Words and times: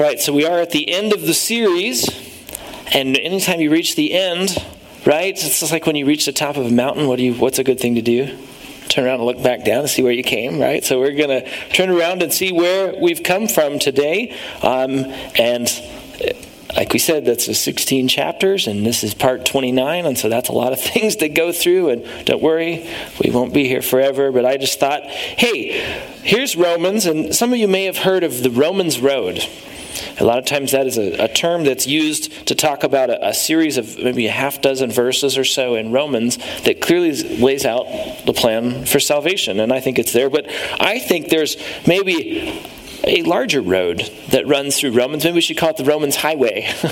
All 0.00 0.06
right, 0.06 0.18
so 0.18 0.32
we 0.32 0.46
are 0.46 0.58
at 0.58 0.70
the 0.70 0.90
end 0.90 1.12
of 1.12 1.20
the 1.20 1.34
series, 1.34 2.08
and 2.94 3.18
anytime 3.18 3.60
you 3.60 3.70
reach 3.70 3.96
the 3.96 4.14
end, 4.14 4.56
right? 5.04 5.28
It's 5.28 5.60
just 5.60 5.72
like 5.72 5.84
when 5.84 5.94
you 5.94 6.06
reach 6.06 6.24
the 6.24 6.32
top 6.32 6.56
of 6.56 6.64
a 6.64 6.70
mountain. 6.70 7.06
What 7.06 7.16
do 7.16 7.22
you? 7.22 7.34
What's 7.34 7.58
a 7.58 7.64
good 7.64 7.78
thing 7.78 7.96
to 7.96 8.00
do? 8.00 8.34
Turn 8.88 9.04
around 9.04 9.16
and 9.16 9.24
look 9.24 9.42
back 9.42 9.62
down 9.62 9.80
and 9.80 9.90
see 9.90 10.02
where 10.02 10.10
you 10.10 10.22
came, 10.22 10.58
right? 10.58 10.82
So 10.82 10.98
we're 10.98 11.12
going 11.12 11.42
to 11.42 11.50
turn 11.74 11.90
around 11.90 12.22
and 12.22 12.32
see 12.32 12.50
where 12.50 12.94
we've 12.98 13.22
come 13.22 13.46
from 13.46 13.78
today, 13.78 14.34
um, 14.62 15.04
and 15.38 15.68
like 16.74 16.94
we 16.94 16.98
said, 16.98 17.26
that's 17.26 17.54
16 17.54 18.08
chapters, 18.08 18.66
and 18.66 18.86
this 18.86 19.04
is 19.04 19.12
part 19.12 19.44
29, 19.44 20.06
and 20.06 20.16
so 20.16 20.30
that's 20.30 20.48
a 20.48 20.52
lot 20.52 20.72
of 20.72 20.80
things 20.92 21.16
to 21.16 21.28
go 21.28 21.52
through. 21.52 21.90
And 21.90 22.24
don't 22.24 22.42
worry, 22.42 22.88
we 23.22 23.30
won't 23.30 23.52
be 23.52 23.68
here 23.68 23.82
forever. 23.82 24.32
But 24.32 24.46
I 24.46 24.56
just 24.56 24.80
thought, 24.80 25.02
hey, 25.04 25.72
here's 26.22 26.56
Romans, 26.56 27.04
and 27.04 27.34
some 27.34 27.52
of 27.52 27.58
you 27.58 27.68
may 27.68 27.84
have 27.84 27.98
heard 27.98 28.24
of 28.24 28.42
the 28.42 28.50
Romans 28.50 28.98
Road. 28.98 29.46
A 30.18 30.24
lot 30.24 30.38
of 30.38 30.44
times 30.44 30.72
that 30.72 30.86
is 30.86 30.98
a, 30.98 31.24
a 31.24 31.28
term 31.28 31.64
that's 31.64 31.86
used 31.86 32.46
to 32.46 32.54
talk 32.54 32.84
about 32.84 33.10
a, 33.10 33.28
a, 33.28 33.34
series 33.34 33.76
of 33.76 33.98
maybe 33.98 34.26
a 34.26 34.30
half 34.30 34.60
dozen 34.60 34.90
verses 34.90 35.38
or 35.38 35.44
so 35.44 35.74
in 35.74 35.92
Romans 35.92 36.38
that 36.64 36.80
clearly 36.80 37.12
lays 37.38 37.64
out 37.64 37.86
the 38.26 38.32
plan 38.32 38.84
for 38.84 39.00
salvation. 39.00 39.60
And 39.60 39.72
I 39.72 39.80
think 39.80 39.98
it's 39.98 40.12
there. 40.12 40.30
But 40.30 40.46
I 40.80 40.98
think 40.98 41.28
there's 41.28 41.56
maybe 41.86 42.62
a 43.04 43.22
larger 43.22 43.60
road 43.60 44.10
that 44.30 44.46
runs 44.46 44.78
through 44.78 44.92
Romans. 44.92 45.24
Maybe 45.24 45.36
we 45.36 45.40
should 45.40 45.56
call 45.56 45.70
it 45.70 45.76
the 45.76 45.84
Romans 45.84 46.16
Highway. 46.16 46.64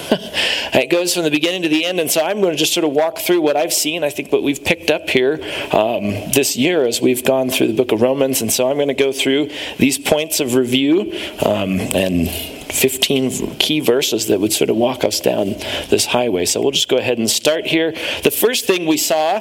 it 0.73 0.91
goes 0.91 1.15
from 1.15 1.25
the 1.25 1.31
beginning 1.31 1.63
to 1.63 1.69
the 1.69 1.85
end, 1.85 2.01
and 2.01 2.11
so 2.11 2.23
I'm 2.23 2.41
going 2.41 2.53
to 2.53 2.59
just 2.59 2.73
sort 2.73 2.85
of 2.85 2.93
walk 2.93 3.19
through 3.19 3.41
what 3.41 3.57
I've 3.57 3.73
seen. 3.73 4.05
I 4.05 4.11
think 4.11 4.33
what 4.33 4.43
we've 4.43 4.63
picked 4.63 4.91
up 4.91 5.11
here 5.11 5.35
um, 5.73 6.11
this 6.33 6.57
year 6.57 6.87
as 6.87 7.01
we've 7.01 7.25
gone 7.25 7.51
through 7.51 7.69
the 7.69 7.75
book 7.75 7.93
of 7.93 8.01
Romans, 8.01 8.41
and 8.41 8.53
so 8.53 8.69
I'm 8.69 8.77
going 8.77 8.89
to 8.89 8.95
go 8.95 9.13
through 9.13 9.51
these 9.79 9.99
points 9.99 10.41
of 10.41 10.55
review 10.55 11.13
um, 11.45 11.81
and 11.81 12.29
15 12.29 13.57
key 13.57 13.81
verses 13.81 14.29
that 14.29 14.41
would 14.41 14.53
sort 14.53 14.71
of 14.71 14.77
walk 14.77 15.05
us 15.05 15.21
down 15.21 15.55
this 15.89 16.07
highway. 16.07 16.45
So 16.45 16.61
we'll 16.61 16.71
just 16.71 16.89
go 16.89 16.97
ahead 16.97 17.19
and 17.19 17.29
start 17.29 17.67
here. 17.67 17.93
The 18.23 18.31
first 18.31 18.67
thing 18.67 18.87
we 18.87 18.97
saw 18.97 19.41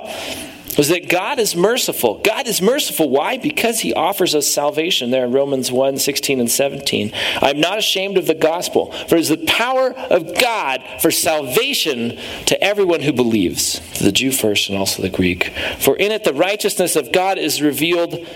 was 0.78 0.89
that 0.89 1.09
God 1.09 1.39
is 1.39 1.56
merciful. 1.56 2.22
God 2.23 2.47
is 2.47 2.61
merciful. 2.61 3.09
Why? 3.09 3.38
Because 3.38 3.80
he 3.80 3.94
offers 3.94 4.36
us 4.36 4.47
salvation 4.47 5.09
there 5.09 5.25
in 5.25 5.31
Romans 5.31 5.72
1 5.72 5.97
16 5.97 6.39
and 6.39 6.50
17. 6.50 7.11
I'm 7.42 7.59
not 7.59 7.78
ashamed 7.78 8.17
of 8.17 8.28
the 8.28 8.36
gospel, 8.36 8.92
for 8.92 9.16
it 9.16 9.22
is 9.22 9.30
the 9.30 9.45
power 9.45 9.92
of 9.94 10.39
God 10.39 10.84
for 11.02 11.11
salvation 11.11 12.17
to 12.45 12.64
everyone 12.64 13.02
who 13.02 13.14
believes, 13.14 13.81
the 14.00 14.11
Jew 14.11 14.31
first 14.31 14.69
and 14.69 14.78
also 14.78 15.02
the 15.02 15.09
Greek. 15.09 15.53
For 15.80 15.95
in 15.97 16.11
it 16.11 16.23
the 16.23 16.34
righteousness 16.34 16.95
of 16.95 17.12
God 17.12 17.38
is 17.38 17.62
revealed 17.62 18.28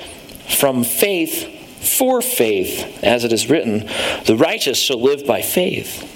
from 0.59 0.83
faith 0.83 1.59
for 1.81 2.22
faith, 2.22 3.03
as 3.03 3.23
it 3.23 3.33
is 3.33 3.50
written, 3.50 3.89
the 4.26 4.38
righteous 4.38 4.78
shall 4.78 5.02
live 5.02 5.26
by 5.26 5.42
faith. 5.42 6.08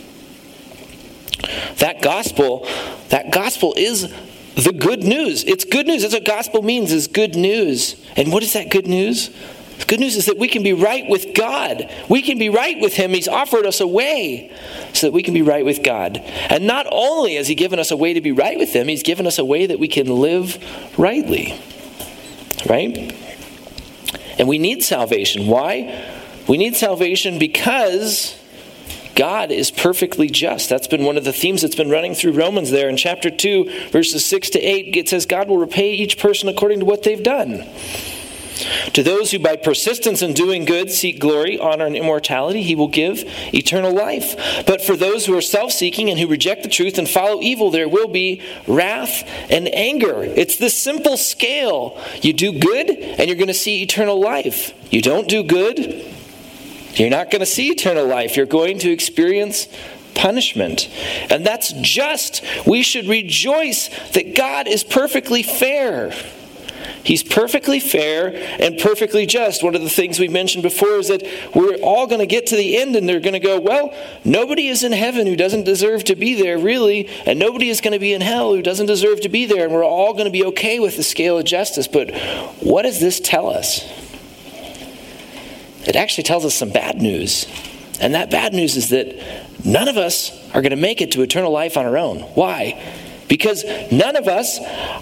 That 1.79 2.01
gospel, 2.01 2.67
that 3.09 3.31
gospel 3.31 3.73
is 3.75 4.13
the 4.55 4.71
good 4.71 5.03
news. 5.03 5.43
It's 5.43 5.65
good 5.65 5.85
news. 5.87 6.01
That's 6.01 6.13
what 6.13 6.25
gospel 6.25 6.61
means 6.61 6.91
is 6.91 7.07
good 7.07 7.35
news. 7.35 7.95
And 8.15 8.31
what 8.31 8.43
is 8.43 8.53
that 8.53 8.71
good 8.71 8.87
news? 8.87 9.29
The 9.79 9.85
good 9.85 9.99
news 9.99 10.15
is 10.15 10.27
that 10.27 10.37
we 10.37 10.47
can 10.47 10.63
be 10.63 10.71
right 10.71 11.03
with 11.09 11.33
God. 11.35 11.91
We 12.09 12.21
can 12.21 12.37
be 12.37 12.47
right 12.47 12.79
with 12.79 12.93
Him. 12.93 13.11
He's 13.11 13.27
offered 13.27 13.65
us 13.65 13.81
a 13.81 13.87
way 13.87 14.55
so 14.93 15.07
that 15.07 15.11
we 15.11 15.21
can 15.21 15.33
be 15.33 15.41
right 15.41 15.65
with 15.65 15.83
God. 15.83 16.17
And 16.17 16.65
not 16.65 16.87
only 16.89 17.35
has 17.35 17.49
He 17.49 17.55
given 17.55 17.79
us 17.79 17.91
a 17.91 17.97
way 17.97 18.13
to 18.13 18.21
be 18.21 18.31
right 18.31 18.57
with 18.57 18.71
Him, 18.71 18.87
He's 18.87 19.03
given 19.03 19.27
us 19.27 19.37
a 19.37 19.45
way 19.45 19.65
that 19.65 19.79
we 19.79 19.89
can 19.89 20.07
live 20.07 20.57
rightly. 20.97 21.59
Right? 22.65 23.13
And 24.39 24.47
we 24.47 24.57
need 24.57 24.83
salvation. 24.83 25.47
Why? 25.47 26.03
We 26.47 26.57
need 26.57 26.75
salvation 26.75 27.39
because 27.39 28.39
God 29.15 29.51
is 29.51 29.71
perfectly 29.71 30.29
just. 30.29 30.69
That's 30.69 30.87
been 30.87 31.05
one 31.05 31.17
of 31.17 31.23
the 31.23 31.33
themes 31.33 31.61
that's 31.61 31.75
been 31.75 31.89
running 31.89 32.13
through 32.13 32.33
Romans 32.33 32.71
there. 32.71 32.89
In 32.89 32.97
chapter 32.97 33.29
2, 33.29 33.89
verses 33.89 34.25
6 34.25 34.51
to 34.51 34.59
8, 34.59 34.95
it 34.95 35.09
says, 35.09 35.25
God 35.25 35.47
will 35.47 35.57
repay 35.57 35.93
each 35.93 36.19
person 36.19 36.49
according 36.49 36.79
to 36.79 36.85
what 36.85 37.03
they've 37.03 37.23
done. 37.23 37.65
To 38.93 39.03
those 39.03 39.31
who 39.31 39.39
by 39.39 39.57
persistence 39.57 40.21
in 40.21 40.33
doing 40.33 40.63
good 40.63 40.89
seek 40.89 41.19
glory, 41.19 41.59
honor, 41.59 41.85
and 41.85 41.95
immortality, 41.95 42.63
he 42.63 42.75
will 42.75 42.87
give 42.87 43.23
eternal 43.53 43.93
life. 43.93 44.63
But 44.65 44.81
for 44.81 44.95
those 44.95 45.25
who 45.25 45.37
are 45.37 45.41
self 45.41 45.71
seeking 45.71 46.09
and 46.09 46.17
who 46.17 46.27
reject 46.27 46.63
the 46.63 46.69
truth 46.69 46.97
and 46.97 47.09
follow 47.09 47.41
evil, 47.41 47.69
there 47.69 47.89
will 47.89 48.07
be 48.07 48.41
wrath 48.65 49.27
and 49.49 49.67
anger. 49.73 50.23
It's 50.23 50.55
this 50.55 50.77
simple 50.77 51.17
scale. 51.17 51.99
You 52.21 52.31
do 52.31 52.57
good, 52.57 52.89
and 52.89 53.27
you're 53.27 53.35
going 53.35 53.47
to 53.47 53.53
see 53.53 53.81
eternal 53.81 54.19
life. 54.19 54.73
You 54.91 55.01
don't 55.01 55.27
do 55.27 55.43
good, 55.43 56.05
you're 56.95 57.09
not 57.09 57.31
going 57.31 57.41
to 57.41 57.45
see 57.45 57.69
eternal 57.69 58.05
life. 58.05 58.35
You're 58.37 58.45
going 58.45 58.79
to 58.79 58.91
experience 58.91 59.67
punishment. 60.15 60.89
And 61.29 61.45
that's 61.45 61.73
just. 61.73 62.43
We 62.65 62.81
should 62.81 63.07
rejoice 63.07 63.89
that 64.13 64.35
God 64.35 64.67
is 64.67 64.83
perfectly 64.83 65.43
fair. 65.43 66.13
He's 67.03 67.21
perfectly 67.21 67.79
fair 67.79 68.33
and 68.59 68.79
perfectly 68.79 69.27
just. 69.27 69.63
One 69.63 69.75
of 69.75 69.81
the 69.81 69.89
things 69.89 70.19
we 70.19 70.27
mentioned 70.27 70.63
before 70.63 70.97
is 70.97 71.09
that 71.09 71.23
we're 71.53 71.75
all 71.75 72.07
going 72.07 72.19
to 72.19 72.25
get 72.25 72.47
to 72.47 72.55
the 72.55 72.77
end 72.77 72.95
and 72.95 73.07
they're 73.07 73.19
going 73.19 73.33
to 73.33 73.39
go, 73.39 73.59
well, 73.59 73.93
nobody 74.23 74.67
is 74.69 74.83
in 74.83 74.91
heaven 74.91 75.27
who 75.27 75.35
doesn't 75.35 75.65
deserve 75.65 76.03
to 76.05 76.15
be 76.15 76.33
there, 76.33 76.57
really, 76.57 77.07
and 77.27 77.37
nobody 77.37 77.69
is 77.69 77.79
going 77.79 77.93
to 77.93 77.99
be 77.99 78.13
in 78.13 78.21
hell 78.21 78.55
who 78.55 78.63
doesn't 78.63 78.87
deserve 78.87 79.21
to 79.21 79.29
be 79.29 79.45
there, 79.45 79.65
and 79.65 79.73
we're 79.73 79.85
all 79.85 80.13
going 80.13 80.25
to 80.25 80.31
be 80.31 80.45
okay 80.45 80.79
with 80.79 80.97
the 80.97 81.03
scale 81.03 81.37
of 81.37 81.45
justice. 81.45 81.87
But 81.87 82.11
what 82.61 82.83
does 82.83 82.99
this 82.99 83.19
tell 83.19 83.49
us? 83.49 84.04
It 85.85 85.95
actually 85.95 86.23
tells 86.23 86.45
us 86.45 86.55
some 86.55 86.69
bad 86.69 87.01
news. 87.01 87.45
And 88.01 88.15
that 88.15 88.29
bad 88.29 88.53
news 88.53 88.75
is 88.75 88.89
that 88.89 89.15
none 89.63 89.87
of 89.87 89.97
us 89.97 90.31
are 90.53 90.61
going 90.61 90.71
to 90.71 90.75
make 90.75 91.01
it 91.01 91.11
to 91.13 91.21
eternal 91.21 91.51
life 91.51 91.77
on 91.77 91.85
our 91.85 91.97
own. 91.97 92.19
Why? 92.19 92.81
Because 93.27 93.63
none 93.91 94.15
of 94.15 94.27
us 94.27 94.59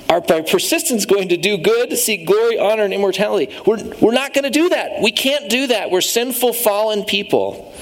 are 0.09 0.21
by 0.21 0.41
persistence 0.41 1.05
going 1.05 1.29
to 1.29 1.37
do 1.37 1.57
good, 1.57 1.89
to 1.89 1.97
seek 1.97 2.25
glory, 2.25 2.57
honor, 2.57 2.83
and 2.83 2.93
immortality. 2.93 3.53
We're, 3.65 3.83
we're 3.99 4.13
not 4.13 4.33
going 4.33 4.45
to 4.45 4.49
do 4.49 4.69
that. 4.69 5.01
We 5.01 5.11
can't 5.11 5.49
do 5.49 5.67
that. 5.67 5.91
We're 5.91 6.01
sinful, 6.01 6.53
fallen 6.53 7.03
people. 7.03 7.73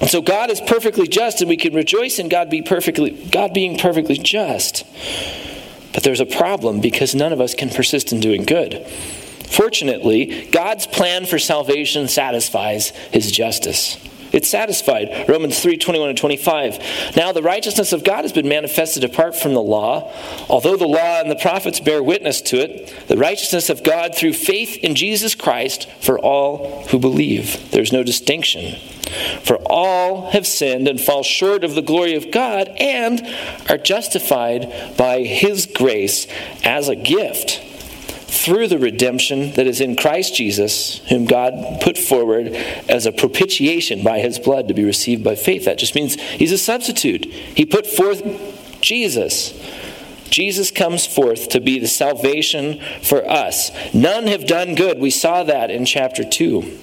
And 0.00 0.08
so 0.08 0.22
God 0.22 0.50
is 0.50 0.60
perfectly 0.60 1.08
just, 1.08 1.40
and 1.40 1.48
we 1.48 1.56
can 1.56 1.74
rejoice 1.74 2.18
in 2.18 2.28
God, 2.28 2.48
be 2.48 2.62
perfectly, 2.62 3.10
God 3.10 3.52
being 3.52 3.76
perfectly 3.76 4.16
just. 4.16 4.84
But 5.92 6.04
there's 6.04 6.20
a 6.20 6.26
problem 6.26 6.80
because 6.80 7.14
none 7.14 7.32
of 7.32 7.40
us 7.40 7.54
can 7.54 7.68
persist 7.68 8.12
in 8.12 8.20
doing 8.20 8.44
good. 8.44 8.86
Fortunately, 9.50 10.48
God's 10.52 10.86
plan 10.86 11.26
for 11.26 11.38
salvation 11.38 12.08
satisfies 12.08 12.90
his 13.10 13.30
justice. 13.32 13.98
It's 14.32 14.48
satisfied. 14.48 15.28
Romans 15.28 15.58
3 15.58 15.76
21 15.76 16.10
and 16.10 16.18
25. 16.18 17.16
Now 17.16 17.32
the 17.32 17.42
righteousness 17.42 17.92
of 17.92 18.04
God 18.04 18.22
has 18.22 18.32
been 18.32 18.48
manifested 18.48 19.02
apart 19.02 19.34
from 19.34 19.54
the 19.54 19.62
law. 19.62 20.12
Although 20.48 20.76
the 20.76 20.86
law 20.86 21.20
and 21.20 21.30
the 21.30 21.36
prophets 21.36 21.80
bear 21.80 22.02
witness 22.02 22.40
to 22.42 22.58
it, 22.58 23.08
the 23.08 23.16
righteousness 23.16 23.70
of 23.70 23.82
God 23.82 24.14
through 24.14 24.34
faith 24.34 24.76
in 24.78 24.94
Jesus 24.94 25.34
Christ 25.34 25.90
for 26.00 26.18
all 26.18 26.86
who 26.90 26.98
believe. 26.98 27.70
There's 27.72 27.92
no 27.92 28.04
distinction. 28.04 28.76
For 29.42 29.56
all 29.66 30.30
have 30.30 30.46
sinned 30.46 30.86
and 30.86 31.00
fall 31.00 31.24
short 31.24 31.64
of 31.64 31.74
the 31.74 31.82
glory 31.82 32.14
of 32.14 32.30
God 32.30 32.68
and 32.78 33.20
are 33.68 33.78
justified 33.78 34.96
by 34.96 35.24
his 35.24 35.66
grace 35.66 36.28
as 36.62 36.88
a 36.88 36.94
gift 36.94 37.60
through 38.40 38.68
the 38.68 38.78
redemption 38.78 39.52
that 39.52 39.66
is 39.66 39.80
in 39.80 39.96
Christ 39.96 40.34
Jesus, 40.34 40.98
whom 41.08 41.26
God 41.26 41.80
put 41.82 41.98
forward 41.98 42.48
as 42.88 43.04
a 43.04 43.12
propitiation 43.12 44.02
by 44.02 44.20
his 44.20 44.38
blood 44.38 44.68
to 44.68 44.74
be 44.74 44.84
received 44.84 45.22
by 45.22 45.34
faith. 45.34 45.66
That 45.66 45.78
just 45.78 45.94
means 45.94 46.18
he's 46.20 46.52
a 46.52 46.58
substitute. 46.58 47.26
He 47.26 47.66
put 47.66 47.86
forth 47.86 48.22
Jesus. 48.80 49.52
Jesus 50.30 50.70
comes 50.70 51.06
forth 51.06 51.50
to 51.50 51.60
be 51.60 51.78
the 51.78 51.88
salvation 51.88 52.80
for 53.02 53.28
us. 53.28 53.70
None 53.92 54.26
have 54.28 54.46
done 54.46 54.74
good. 54.74 54.98
We 54.98 55.10
saw 55.10 55.42
that 55.42 55.70
in 55.70 55.84
chapter 55.84 56.24
2. 56.24 56.78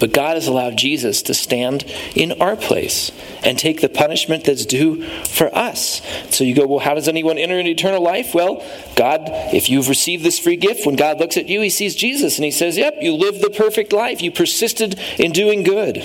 But 0.00 0.12
God 0.12 0.34
has 0.34 0.46
allowed 0.46 0.76
Jesus 0.76 1.22
to 1.22 1.34
stand 1.34 1.84
in 2.14 2.40
our 2.40 2.56
place 2.56 3.12
and 3.42 3.58
take 3.58 3.80
the 3.80 3.88
punishment 3.88 4.44
that's 4.44 4.66
due 4.66 5.04
for 5.24 5.54
us. 5.56 6.02
So 6.30 6.44
you 6.44 6.54
go, 6.54 6.66
well, 6.66 6.80
how 6.80 6.94
does 6.94 7.08
anyone 7.08 7.38
enter 7.38 7.58
into 7.58 7.70
eternal 7.70 8.02
life? 8.02 8.34
Well, 8.34 8.64
God, 8.96 9.22
if 9.52 9.68
you've 9.68 9.88
received 9.88 10.24
this 10.24 10.38
free 10.38 10.56
gift, 10.56 10.84
when 10.84 10.96
God 10.96 11.20
looks 11.20 11.36
at 11.36 11.48
you, 11.48 11.60
he 11.60 11.70
sees 11.70 11.94
Jesus 11.94 12.38
and 12.38 12.44
he 12.44 12.50
says, 12.50 12.76
yep, 12.76 12.96
you 13.00 13.14
lived 13.14 13.40
the 13.40 13.50
perfect 13.50 13.92
life. 13.92 14.20
You 14.20 14.32
persisted 14.32 14.98
in 15.18 15.32
doing 15.32 15.62
good. 15.62 15.96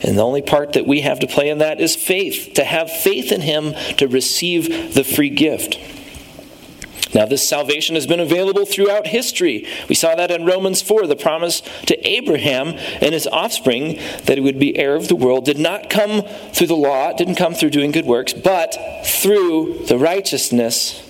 And 0.00 0.18
the 0.18 0.22
only 0.22 0.42
part 0.42 0.74
that 0.74 0.86
we 0.86 1.00
have 1.00 1.20
to 1.20 1.26
play 1.26 1.48
in 1.48 1.58
that 1.58 1.80
is 1.80 1.96
faith, 1.96 2.52
to 2.54 2.64
have 2.64 2.90
faith 2.90 3.32
in 3.32 3.40
him 3.40 3.72
to 3.96 4.06
receive 4.06 4.94
the 4.94 5.02
free 5.02 5.30
gift. 5.30 5.78
Now, 7.14 7.26
this 7.26 7.48
salvation 7.48 7.94
has 7.94 8.06
been 8.06 8.20
available 8.20 8.66
throughout 8.66 9.06
history. 9.06 9.66
We 9.88 9.94
saw 9.94 10.14
that 10.16 10.30
in 10.30 10.44
Romans 10.44 10.82
4. 10.82 11.06
The 11.06 11.16
promise 11.16 11.62
to 11.86 12.08
Abraham 12.08 12.70
and 13.00 13.14
his 13.14 13.26
offspring 13.28 14.00
that 14.24 14.36
he 14.36 14.40
would 14.40 14.58
be 14.58 14.76
heir 14.76 14.96
of 14.96 15.08
the 15.08 15.16
world 15.16 15.44
did 15.44 15.58
not 15.58 15.90
come 15.90 16.22
through 16.52 16.66
the 16.66 16.76
law, 16.76 17.12
didn't 17.12 17.36
come 17.36 17.54
through 17.54 17.70
doing 17.70 17.92
good 17.92 18.06
works, 18.06 18.32
but 18.32 18.76
through 19.04 19.84
the 19.86 19.98
righteousness 19.98 21.00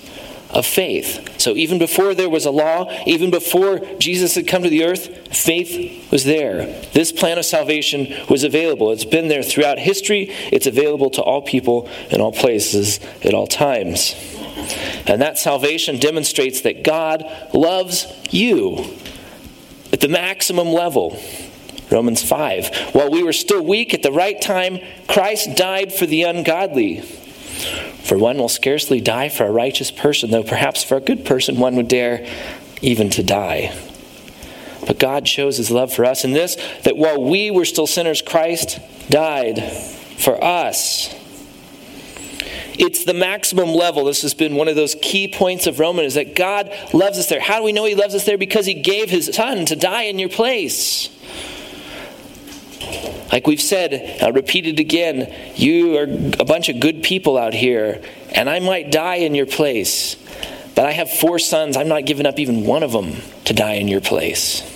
of 0.51 0.65
faith. 0.65 1.41
So 1.41 1.57
even 1.57 1.79
before 1.79 2.15
there 2.15 2.31
was 2.31 2.47
a 2.47 2.51
law, 2.51 2.91
even 3.07 3.31
before 3.31 3.81
Jesus 3.99 4.37
had 4.37 4.47
come 4.47 4.63
to 4.63 4.69
the 4.69 4.85
earth, 4.85 5.37
faith 5.37 6.11
was 6.13 6.25
there. 6.25 6.67
This 6.93 7.11
plan 7.11 7.39
of 7.39 7.45
salvation 7.45 8.15
was 8.29 8.45
available. 8.45 8.93
It's 8.93 9.05
been 9.05 9.29
there 9.29 9.43
throughout 9.43 9.79
history, 9.79 10.31
it's 10.53 10.67
available 10.67 11.11
to 11.11 11.23
all 11.23 11.43
people 11.43 11.89
in 12.11 12.21
all 12.21 12.33
places 12.33 13.01
at 13.25 13.35
all 13.35 13.49
times. 13.49 14.15
And 15.07 15.21
that 15.21 15.39
salvation 15.39 15.99
demonstrates 15.99 16.63
that 16.63 16.85
God 16.85 17.25
loves 17.53 18.07
you 18.31 18.97
at 19.93 20.01
the 20.01 20.09
maximum 20.09 20.69
level. 20.69 21.21
Romans 21.91 22.23
5. 22.23 22.95
While 22.95 23.11
we 23.11 23.23
were 23.23 23.33
still 23.33 23.65
weak 23.65 23.95
at 23.95 24.03
the 24.03 24.13
right 24.13 24.41
time, 24.41 24.81
Christ 25.07 25.57
died 25.57 25.93
for 25.93 26.07
the 26.07 26.23
ungodly. 26.23 27.01
For 27.01 28.19
one 28.19 28.39
will 28.39 28.49
scarcely 28.49 29.01
die 29.01 29.29
for 29.29 29.45
a 29.45 29.51
righteous 29.51 29.91
person, 29.91 30.31
though 30.31 30.43
perhaps 30.43 30.83
for 30.83 30.97
a 30.97 31.01
good 31.01 31.25
person 31.25 31.59
one 31.59 31.77
would 31.77 31.89
dare 31.89 32.27
even 32.83 33.11
to 33.11 33.23
die. 33.23 33.75
But 34.87 34.99
God 34.99 35.27
shows 35.27 35.57
his 35.57 35.71
love 35.71 35.93
for 35.93 36.05
us 36.05 36.25
in 36.25 36.33
this 36.33 36.57
that 36.83 36.97
while 36.97 37.23
we 37.23 37.51
were 37.51 37.65
still 37.65 37.87
sinners, 37.87 38.21
Christ 38.21 38.79
died 39.09 39.63
for 40.19 40.43
us. 40.43 41.15
It's 42.79 43.05
the 43.05 43.15
maximum 43.15 43.71
level. 43.71 44.05
This 44.05 44.23
has 44.23 44.35
been 44.35 44.57
one 44.57 44.69
of 44.69 44.77
those 44.77 44.97
key 45.01 45.29
points 45.29 45.67
of 45.67 45.79
Romans 45.79 46.09
is 46.09 46.15
that 46.15 46.35
God 46.35 46.73
loves 46.93 47.19
us 47.19 47.29
there. 47.29 47.41
How 47.41 47.59
do 47.59 47.65
we 47.65 47.73
know 47.73 47.85
he 47.85 47.95
loves 47.95 48.15
us 48.15 48.25
there? 48.25 48.39
Because 48.39 48.67
he 48.67 48.75
gave 48.75 49.11
his 49.11 49.27
son 49.35 49.65
to 49.67 49.77
die 49.77 50.03
in 50.03 50.19
your 50.19 50.29
place. 50.29 51.09
Like 53.33 53.47
we've 53.47 53.61
said, 53.61 54.21
uh, 54.23 54.27
I'll 54.27 54.33
repeat 54.33 54.67
it 54.67 54.79
again, 54.79 55.33
you 55.57 55.97
are 55.97 56.05
a 56.39 56.45
bunch 56.45 56.69
of 56.69 56.79
good 56.79 57.03
people 57.03 57.39
out 57.39 57.55
here, 57.55 58.03
and 58.33 58.49
I 58.51 58.61
might 58.61 58.91
die 58.93 59.17
in 59.17 59.35
your 59.35 59.47
place. 59.47 60.17
But 60.75 60.87
I 60.87 60.93
have 60.93 61.11
four 61.11 61.39
sons. 61.39 61.77
I'm 61.77 61.89
not 61.89 62.05
giving 62.05 62.27
up 62.27 62.39
even 62.39 62.65
one 62.65 62.83
of 62.83 62.93
them 62.93 63.17
to 63.45 63.55
die 63.55 63.75
in 63.75 63.89
your 63.89 64.01
place. 64.01 64.74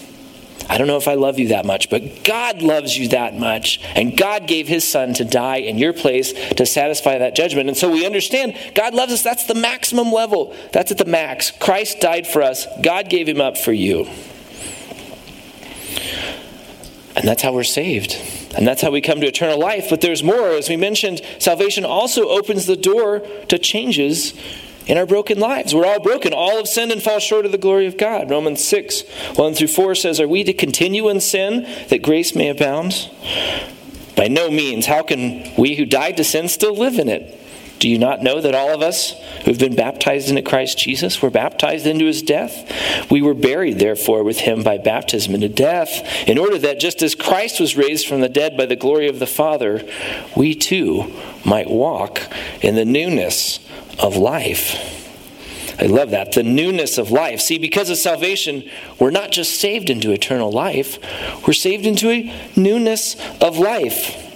I 0.68 0.76
don't 0.76 0.86
know 0.86 0.98
if 0.98 1.08
I 1.08 1.14
love 1.14 1.38
you 1.38 1.48
that 1.48 1.64
much, 1.64 1.88
but 1.88 2.24
God 2.24 2.60
loves 2.60 2.96
you 2.96 3.08
that 3.08 3.34
much. 3.38 3.80
And 3.94 4.16
God 4.16 4.46
gave 4.46 4.68
his 4.68 4.86
son 4.86 5.14
to 5.14 5.24
die 5.24 5.56
in 5.56 5.78
your 5.78 5.94
place 5.94 6.32
to 6.32 6.66
satisfy 6.66 7.18
that 7.18 7.34
judgment. 7.34 7.68
And 7.68 7.76
so 7.76 7.90
we 7.90 8.04
understand 8.04 8.54
God 8.74 8.94
loves 8.94 9.12
us. 9.12 9.22
That's 9.22 9.46
the 9.46 9.54
maximum 9.54 10.12
level. 10.12 10.54
That's 10.72 10.90
at 10.90 10.98
the 10.98 11.06
max. 11.06 11.50
Christ 11.52 12.00
died 12.00 12.26
for 12.26 12.42
us, 12.42 12.66
God 12.82 13.08
gave 13.08 13.28
him 13.28 13.40
up 13.40 13.56
for 13.56 13.72
you. 13.72 14.08
And 17.16 17.26
that's 17.26 17.42
how 17.42 17.52
we're 17.52 17.64
saved. 17.64 18.16
And 18.56 18.66
that's 18.66 18.80
how 18.80 18.90
we 18.90 19.00
come 19.00 19.20
to 19.20 19.26
eternal 19.26 19.58
life. 19.58 19.88
But 19.90 20.00
there's 20.00 20.22
more. 20.22 20.50
As 20.50 20.68
we 20.68 20.76
mentioned, 20.76 21.20
salvation 21.40 21.84
also 21.84 22.28
opens 22.28 22.66
the 22.66 22.76
door 22.76 23.26
to 23.48 23.58
changes 23.58 24.34
in 24.88 24.96
our 24.96 25.06
broken 25.06 25.38
lives. 25.38 25.74
We're 25.74 25.86
all 25.86 26.00
broken. 26.00 26.32
All 26.32 26.56
have 26.56 26.66
sinned 26.66 26.90
and 26.90 27.02
fall 27.02 27.20
short 27.20 27.46
of 27.46 27.52
the 27.52 27.58
glory 27.58 27.86
of 27.86 27.98
God. 27.98 28.30
Romans 28.30 28.64
6, 28.64 29.02
1 29.36 29.54
through 29.54 29.68
4 29.68 29.94
says, 29.94 30.18
Are 30.18 30.26
we 30.26 30.42
to 30.44 30.54
continue 30.54 31.08
in 31.08 31.20
sin 31.20 31.68
that 31.90 32.02
grace 32.02 32.34
may 32.34 32.48
abound? 32.48 33.10
By 34.16 34.26
no 34.28 34.50
means. 34.50 34.86
How 34.86 35.02
can 35.02 35.54
we 35.56 35.76
who 35.76 35.84
died 35.84 36.16
to 36.16 36.24
sin 36.24 36.48
still 36.48 36.74
live 36.74 36.98
in 36.98 37.08
it? 37.08 37.38
Do 37.78 37.88
you 37.88 37.98
not 37.98 38.22
know 38.22 38.40
that 38.40 38.54
all 38.54 38.74
of 38.74 38.82
us 38.82 39.12
who've 39.44 39.58
been 39.58 39.76
baptized 39.76 40.28
into 40.28 40.42
Christ 40.42 40.78
Jesus 40.78 41.22
were 41.22 41.30
baptized 41.30 41.86
into 41.86 42.06
his 42.06 42.22
death? 42.22 43.10
We 43.10 43.22
were 43.22 43.34
buried, 43.34 43.78
therefore, 43.78 44.24
with 44.24 44.40
him 44.40 44.62
by 44.62 44.78
baptism 44.78 45.34
into 45.34 45.48
death, 45.48 46.04
in 46.26 46.38
order 46.38 46.58
that 46.58 46.80
just 46.80 47.02
as 47.02 47.14
Christ 47.14 47.60
was 47.60 47.76
raised 47.76 48.06
from 48.06 48.20
the 48.20 48.28
dead 48.28 48.56
by 48.56 48.66
the 48.66 48.76
glory 48.76 49.08
of 49.08 49.20
the 49.20 49.26
Father, 49.26 49.88
we 50.36 50.54
too 50.54 51.12
might 51.44 51.70
walk 51.70 52.20
in 52.62 52.74
the 52.74 52.84
newness 52.84 53.60
of 53.98 54.16
life. 54.16 54.96
I 55.80 55.86
love 55.86 56.10
that. 56.10 56.32
The 56.32 56.42
newness 56.42 56.98
of 56.98 57.12
life. 57.12 57.40
See, 57.40 57.58
because 57.58 57.88
of 57.88 57.98
salvation, 57.98 58.68
we're 58.98 59.10
not 59.10 59.30
just 59.30 59.60
saved 59.60 59.90
into 59.90 60.10
eternal 60.10 60.50
life, 60.50 60.98
we're 61.46 61.52
saved 61.52 61.86
into 61.86 62.10
a 62.10 62.34
newness 62.56 63.16
of 63.40 63.58
life. 63.58 64.27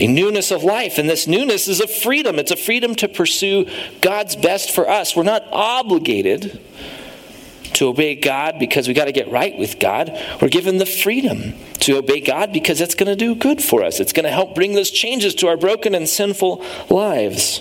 A 0.00 0.06
newness 0.06 0.50
of 0.50 0.64
life. 0.64 0.98
And 0.98 1.08
this 1.08 1.26
newness 1.26 1.68
is 1.68 1.80
a 1.80 1.86
freedom. 1.86 2.38
It's 2.38 2.50
a 2.50 2.56
freedom 2.56 2.94
to 2.96 3.08
pursue 3.08 3.66
God's 4.00 4.36
best 4.36 4.70
for 4.70 4.88
us. 4.88 5.14
We're 5.14 5.22
not 5.22 5.44
obligated 5.52 6.60
to 7.74 7.88
obey 7.88 8.14
God 8.14 8.58
because 8.58 8.88
we 8.88 8.94
got 8.94 9.06
to 9.06 9.12
get 9.12 9.30
right 9.30 9.56
with 9.58 9.78
God. 9.78 10.18
We're 10.40 10.48
given 10.48 10.78
the 10.78 10.86
freedom 10.86 11.54
to 11.80 11.98
obey 11.98 12.20
God 12.20 12.52
because 12.52 12.80
it's 12.80 12.94
going 12.94 13.08
to 13.08 13.16
do 13.16 13.34
good 13.34 13.62
for 13.62 13.82
us. 13.82 14.00
It's 14.00 14.12
going 14.12 14.24
to 14.24 14.30
help 14.30 14.54
bring 14.54 14.74
those 14.74 14.90
changes 14.90 15.34
to 15.36 15.48
our 15.48 15.56
broken 15.56 15.94
and 15.94 16.08
sinful 16.08 16.64
lives. 16.90 17.60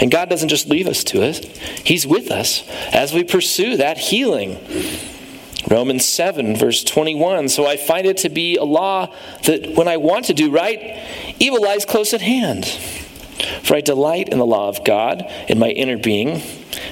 And 0.00 0.10
God 0.10 0.28
doesn't 0.28 0.48
just 0.48 0.68
leave 0.68 0.86
us 0.86 1.04
to 1.04 1.22
it, 1.22 1.44
He's 1.84 2.06
with 2.06 2.30
us 2.30 2.66
as 2.92 3.12
we 3.12 3.22
pursue 3.22 3.76
that 3.76 3.98
healing. 3.98 4.58
Romans 5.70 6.04
7, 6.04 6.56
verse 6.56 6.82
21. 6.84 7.48
So 7.48 7.66
I 7.66 7.76
find 7.76 8.06
it 8.06 8.18
to 8.18 8.28
be 8.28 8.56
a 8.56 8.64
law 8.64 9.14
that 9.44 9.76
when 9.76 9.88
I 9.88 9.96
want 9.96 10.26
to 10.26 10.34
do 10.34 10.50
right, 10.50 10.98
evil 11.38 11.62
lies 11.62 11.84
close 11.84 12.12
at 12.12 12.20
hand. 12.20 12.66
For 13.62 13.74
I 13.74 13.80
delight 13.80 14.28
in 14.28 14.38
the 14.38 14.46
law 14.46 14.68
of 14.68 14.84
God 14.84 15.24
in 15.48 15.58
my 15.58 15.70
inner 15.70 15.96
being 15.96 16.42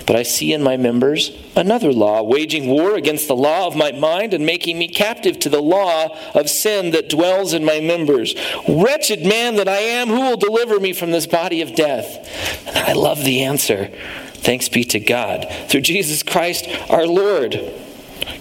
but 0.07 0.17
I 0.17 0.23
see 0.23 0.53
in 0.53 0.63
my 0.63 0.77
members 0.77 1.37
another 1.55 1.93
law, 1.93 2.23
waging 2.23 2.69
war 2.69 2.97
against 2.97 3.29
the 3.29 3.37
law 3.37 3.67
of 3.67 3.77
my 3.77 3.93
mind 3.93 4.35
and 4.35 4.45
making 4.45 4.79
me 4.79 4.89
captive 4.89 5.39
to 5.41 5.49
the 5.49 5.61
law 5.61 6.17
of 6.35 6.49
sin 6.49 6.91
that 6.93 7.09
dwells 7.09 7.53
in 7.53 7.65
my 7.65 7.81
members. 7.81 8.35
Wretched 8.69 9.25
man 9.25 9.57
that 9.57 9.69
I 9.69 9.79
am, 9.79 10.09
who 10.09 10.21
will 10.21 10.37
deliver 10.37 10.81
me 10.81 10.93
from 10.93 11.11
this 11.11 11.27
body 11.27 11.63
of 11.63 11.75
death? 11.75 12.67
And 12.67 12.79
I 12.79 12.93
love 12.95 13.25
the 13.25 13.45
answer. 13.45 13.91
Thanks 14.33 14.69
be 14.69 14.85
to 14.85 15.01
God 15.01 15.47
through 15.69 15.83
Jesus 15.83 16.23
Christ 16.23 16.67
our 16.89 17.07
Lord. 17.07 17.61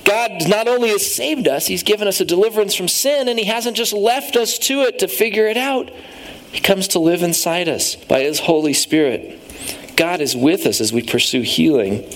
God 0.08 0.48
not 0.48 0.70
only 0.70 0.90
has 0.90 1.14
saved 1.14 1.48
us, 1.50 1.68
He's 1.68 1.84
given 1.84 2.08
us 2.08 2.22
a 2.22 2.26
deliverance 2.26 2.74
from 2.74 2.88
sin, 2.88 3.28
and 3.28 3.38
He 3.38 3.46
hasn't 3.46 3.76
just 3.76 3.92
left 3.92 4.38
us 4.38 4.58
to 4.60 4.82
it 4.82 5.00
to 5.00 5.08
figure 5.08 5.48
it 5.48 5.58
out. 5.58 5.92
He 6.52 6.62
comes 6.62 6.88
to 6.90 7.00
live 7.00 7.24
inside 7.24 7.68
us 7.68 7.96
by 7.96 8.22
His 8.22 8.40
Holy 8.40 8.74
Spirit. 8.74 9.40
God 9.98 10.22
is 10.22 10.36
with 10.36 10.66
us 10.66 10.80
as 10.80 10.94
we 10.94 11.02
pursue 11.02 11.42
healing. 11.42 12.10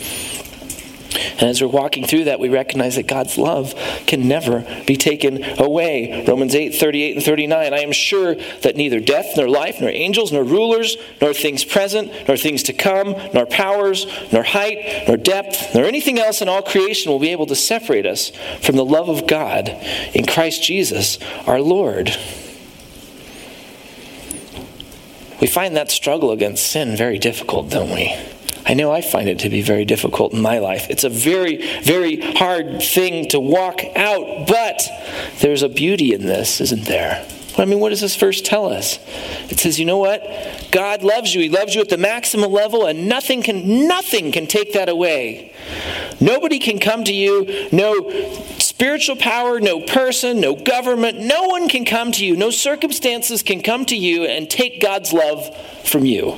And 1.34 1.44
as 1.44 1.62
we're 1.62 1.68
walking 1.68 2.06
through 2.06 2.26
that, 2.26 2.40
we 2.40 2.50
recognize 2.50 2.96
that 2.96 3.08
God's 3.08 3.38
love 3.38 3.74
can 4.08 4.28
never 4.28 4.66
be 4.86 4.96
taken 4.96 5.44
away. 5.60 6.24
Romans 6.28 6.56
8, 6.56 6.76
38 6.76 7.16
and 7.18 7.26
39. 7.26 7.74
I 7.74 7.80
am 7.80 7.92
sure 7.92 8.36
that 8.36 8.76
neither 8.76 9.00
death, 9.00 9.38
nor 9.38 9.50
life, 9.50 9.82
nor 9.82 9.90
angels, 9.90 10.32
nor 10.32 10.44
rulers, 10.44 10.98
nor 11.22 11.34
things 11.34 11.64
present, 11.64 12.12
nor 12.28 12.38
things 12.38 12.64
to 12.64 12.74
come, 12.74 13.16
nor 13.34 13.46
powers, 13.46 14.06
nor 14.32 14.44
height, 14.44 15.06
nor 15.08 15.18
depth, 15.18 15.74
nor 15.76 15.86
anything 15.86 16.20
else 16.20 16.42
in 16.42 16.50
all 16.50 16.62
creation 16.62 17.12
will 17.12 17.20
be 17.20 17.32
able 17.32 17.46
to 17.48 17.56
separate 17.56 18.06
us 18.06 18.32
from 18.62 18.76
the 18.76 18.86
love 18.86 19.10
of 19.10 19.28
God 19.28 19.70
in 20.14 20.26
Christ 20.26 20.64
Jesus 20.64 21.18
our 21.48 21.62
Lord. 21.62 22.16
We 25.42 25.48
find 25.48 25.76
that 25.76 25.90
struggle 25.90 26.32
against 26.32 26.68
sin 26.68 26.96
very 26.96 27.18
difficult, 27.18 27.72
don't 27.72 27.90
we? 27.90 28.16
I 28.66 28.74
know 28.74 28.92
I 28.92 29.02
find 29.02 29.28
it 29.28 29.40
to 29.40 29.50
be 29.50 29.62
very 29.62 29.86
difficult 29.86 30.34
in 30.34 30.42
my 30.42 30.60
life. 30.60 30.90
It's 30.90 31.04
a 31.04 31.10
very, 31.10 31.82
very 31.82 32.22
hard 32.36 32.82
thing 32.82 33.28
to 33.30 33.40
walk 33.40 33.82
out, 33.96 34.48
but 34.48 34.82
there's 35.40 35.64
a 35.64 35.70
beauty 35.70 36.14
in 36.14 36.26
this, 36.26 36.62
isn't 36.62 36.86
there? 36.86 37.26
I 37.58 37.66
mean, 37.66 37.80
what 37.80 37.90
does 37.90 38.02
this 38.02 38.16
verse 38.16 38.42
tell 38.42 38.72
us? 38.72 38.98
It 39.50 39.60
says, 39.60 39.78
you 39.78 39.86
know 39.86 39.98
what? 39.98 40.24
God 40.72 41.04
loves 41.04 41.36
you. 41.36 41.42
He 41.42 41.50
loves 41.50 41.76
you 41.76 41.82
at 41.82 41.90
the 41.90 41.98
maximum 41.98 42.52
level, 42.52 42.86
and 42.86 43.10
nothing 43.10 43.44
can 43.44 43.88
nothing 43.88 44.32
can 44.32 44.48
take 44.48 44.74
that 44.74 44.88
away. 44.88 45.52
Nobody 46.22 46.60
can 46.60 46.80
come 46.80 47.04
to 47.04 47.14
you. 47.14 47.70
No 47.72 48.10
spiritual 48.58 49.18
power, 49.18 49.60
no 49.60 49.82
person, 49.82 50.40
no 50.40 50.56
government, 50.56 51.20
no 51.20 51.44
one 51.48 51.68
can 51.68 51.84
come 51.84 52.12
to 52.14 52.26
you. 52.26 52.38
No 52.38 52.52
circumstances 52.52 53.44
can 53.44 53.62
come 53.62 53.86
to 53.86 53.98
you 53.98 54.24
and 54.24 54.50
take 54.50 54.82
God's 54.82 55.12
love 55.12 55.56
from 55.84 56.06
you. 56.06 56.38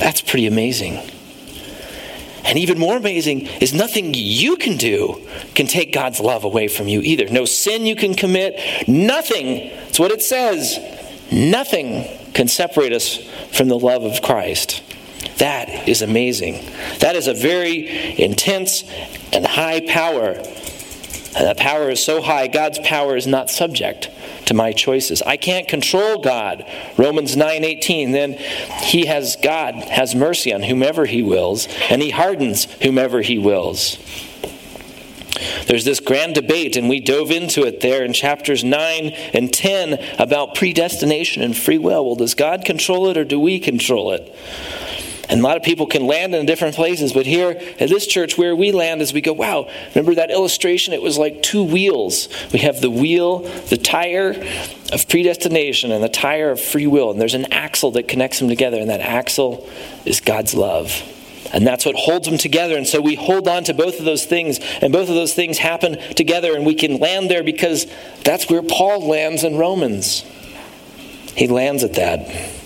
That's 0.00 0.22
pretty 0.22 0.46
amazing. 0.46 0.98
And 2.44 2.58
even 2.58 2.78
more 2.78 2.96
amazing 2.96 3.42
is 3.60 3.74
nothing 3.74 4.14
you 4.14 4.56
can 4.56 4.78
do 4.78 5.26
can 5.54 5.66
take 5.66 5.92
God's 5.92 6.18
love 6.18 6.42
away 6.42 6.68
from 6.68 6.88
you 6.88 7.02
either. 7.02 7.28
No 7.28 7.44
sin 7.44 7.84
you 7.84 7.94
can 7.94 8.14
commit, 8.14 8.88
nothing. 8.88 9.70
That's 9.84 10.00
what 10.00 10.10
it 10.10 10.22
says. 10.22 10.78
Nothing 11.30 12.08
can 12.32 12.48
separate 12.48 12.92
us 12.94 13.18
from 13.52 13.68
the 13.68 13.78
love 13.78 14.02
of 14.02 14.22
Christ. 14.22 14.82
That 15.36 15.86
is 15.86 16.00
amazing. 16.00 16.64
That 17.00 17.14
is 17.14 17.28
a 17.28 17.34
very 17.34 18.20
intense 18.20 18.84
and 19.32 19.46
high 19.46 19.80
power. 19.86 20.30
And 20.32 21.46
that 21.46 21.58
power 21.58 21.90
is 21.90 22.02
so 22.02 22.22
high, 22.22 22.46
God's 22.46 22.78
power 22.80 23.16
is 23.16 23.26
not 23.26 23.50
subject 23.50 24.08
to 24.50 24.54
my 24.54 24.72
choices. 24.72 25.22
I 25.22 25.36
can't 25.36 25.68
control 25.68 26.18
God. 26.18 26.66
Romans 26.96 27.36
9:18 27.36 28.10
then 28.10 28.32
he 28.82 29.06
has 29.06 29.36
God 29.36 29.76
has 29.76 30.12
mercy 30.12 30.52
on 30.52 30.64
whomever 30.64 31.06
he 31.06 31.22
wills 31.22 31.68
and 31.88 32.02
he 32.02 32.10
hardens 32.10 32.64
whomever 32.82 33.22
he 33.22 33.38
wills. 33.38 33.96
There's 35.68 35.84
this 35.84 36.00
grand 36.00 36.34
debate, 36.34 36.76
and 36.76 36.88
we 36.88 36.98
dove 36.98 37.30
into 37.30 37.62
it 37.62 37.80
there 37.80 38.04
in 38.04 38.12
chapters 38.12 38.64
9 38.64 39.10
and 39.32 39.52
10 39.52 39.98
about 40.18 40.56
predestination 40.56 41.42
and 41.42 41.56
free 41.56 41.78
will. 41.78 42.04
Well, 42.04 42.16
does 42.16 42.34
God 42.34 42.64
control 42.64 43.08
it 43.08 43.16
or 43.16 43.24
do 43.24 43.38
we 43.38 43.60
control 43.60 44.10
it? 44.12 44.34
And 45.30 45.38
a 45.38 45.42
lot 45.44 45.56
of 45.56 45.62
people 45.62 45.86
can 45.86 46.06
land 46.06 46.34
in 46.34 46.44
different 46.44 46.74
places, 46.74 47.12
but 47.12 47.24
here 47.24 47.50
at 47.50 47.88
this 47.88 48.06
church, 48.08 48.36
where 48.36 48.56
we 48.56 48.72
land 48.72 49.00
is 49.00 49.12
we 49.12 49.20
go, 49.20 49.32
wow, 49.32 49.68
remember 49.94 50.16
that 50.16 50.32
illustration? 50.32 50.92
It 50.92 51.02
was 51.02 51.18
like 51.18 51.40
two 51.40 51.62
wheels. 51.62 52.28
We 52.52 52.58
have 52.60 52.80
the 52.80 52.90
wheel, 52.90 53.38
the 53.68 53.76
tire 53.76 54.30
of 54.92 55.08
predestination, 55.08 55.92
and 55.92 56.02
the 56.02 56.08
tire 56.08 56.50
of 56.50 56.60
free 56.60 56.88
will. 56.88 57.12
And 57.12 57.20
there's 57.20 57.34
an 57.34 57.52
axle 57.52 57.92
that 57.92 58.08
connects 58.08 58.40
them 58.40 58.48
together, 58.48 58.80
and 58.80 58.90
that 58.90 59.00
axle 59.00 59.68
is 60.04 60.20
God's 60.20 60.52
love. 60.52 61.00
And 61.52 61.64
that's 61.64 61.86
what 61.86 61.94
holds 61.94 62.26
them 62.26 62.38
together. 62.38 62.76
And 62.76 62.86
so 62.86 63.00
we 63.00 63.14
hold 63.14 63.46
on 63.46 63.62
to 63.64 63.74
both 63.74 64.00
of 64.00 64.04
those 64.04 64.24
things, 64.24 64.58
and 64.82 64.92
both 64.92 65.08
of 65.08 65.14
those 65.14 65.34
things 65.34 65.58
happen 65.58 65.96
together, 66.16 66.56
and 66.56 66.66
we 66.66 66.74
can 66.74 66.98
land 66.98 67.30
there 67.30 67.44
because 67.44 67.86
that's 68.24 68.50
where 68.50 68.62
Paul 68.62 69.06
lands 69.06 69.44
in 69.44 69.56
Romans. 69.56 70.24
He 71.36 71.46
lands 71.46 71.84
at 71.84 71.94
that. 71.94 72.58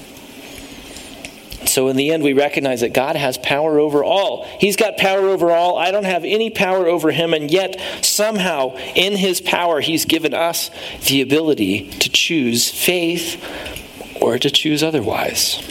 So, 1.75 1.89
in 1.89 1.97
the 1.97 2.13
end, 2.13 2.23
we 2.23 2.35
recognize 2.35 2.83
that 2.83 2.93
God 2.93 3.17
has 3.17 3.37
power 3.37 3.81
over 3.81 4.05
all. 4.05 4.45
He's 4.61 4.77
got 4.77 4.97
power 4.97 5.27
over 5.27 5.51
all. 5.51 5.77
I 5.77 5.91
don't 5.91 6.05
have 6.05 6.25
any 6.25 6.49
power 6.49 6.87
over 6.87 7.11
him, 7.11 7.35
and 7.35 7.51
yet, 7.51 7.81
somehow, 8.01 8.77
in 8.95 9.17
his 9.17 9.41
power, 9.41 9.81
he's 9.81 10.05
given 10.05 10.35
us 10.35 10.71
the 11.09 11.21
ability 11.21 11.91
to 11.91 12.09
choose 12.09 12.71
faith 12.71 13.45
or 14.21 14.39
to 14.39 14.53
choose 14.53 14.85
otherwise. 14.85 15.69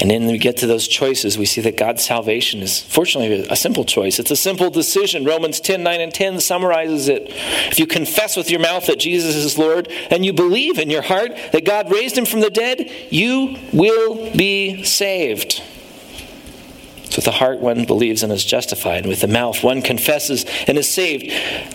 And 0.00 0.10
then 0.10 0.26
we 0.26 0.38
get 0.38 0.56
to 0.58 0.66
those 0.66 0.88
choices, 0.88 1.36
we 1.36 1.44
see 1.44 1.60
that 1.60 1.76
God's 1.76 2.04
salvation 2.04 2.62
is 2.62 2.80
fortunately 2.80 3.46
a 3.50 3.56
simple 3.56 3.84
choice. 3.84 4.18
It's 4.18 4.30
a 4.30 4.36
simple 4.36 4.70
decision. 4.70 5.24
Romans 5.24 5.60
10 5.60 5.82
9 5.82 6.00
and 6.00 6.12
10 6.12 6.40
summarizes 6.40 7.08
it. 7.08 7.24
If 7.70 7.78
you 7.78 7.86
confess 7.86 8.36
with 8.36 8.50
your 8.50 8.60
mouth 8.60 8.86
that 8.86 8.98
Jesus 8.98 9.36
is 9.36 9.58
Lord 9.58 9.88
and 10.10 10.24
you 10.24 10.32
believe 10.32 10.78
in 10.78 10.88
your 10.88 11.02
heart 11.02 11.32
that 11.52 11.66
God 11.66 11.92
raised 11.92 12.16
him 12.16 12.24
from 12.24 12.40
the 12.40 12.50
dead, 12.50 12.90
you 13.10 13.58
will 13.72 14.34
be 14.34 14.84
saved. 14.84 15.62
With 17.16 17.24
the 17.24 17.32
heart 17.32 17.58
one 17.58 17.84
believes 17.84 18.22
and 18.22 18.32
is 18.32 18.44
justified. 18.44 18.98
And 18.98 19.08
With 19.08 19.20
the 19.20 19.28
mouth 19.28 19.64
one 19.64 19.82
confesses 19.82 20.46
and 20.66 20.78
is 20.78 20.88
saved. 20.88 21.24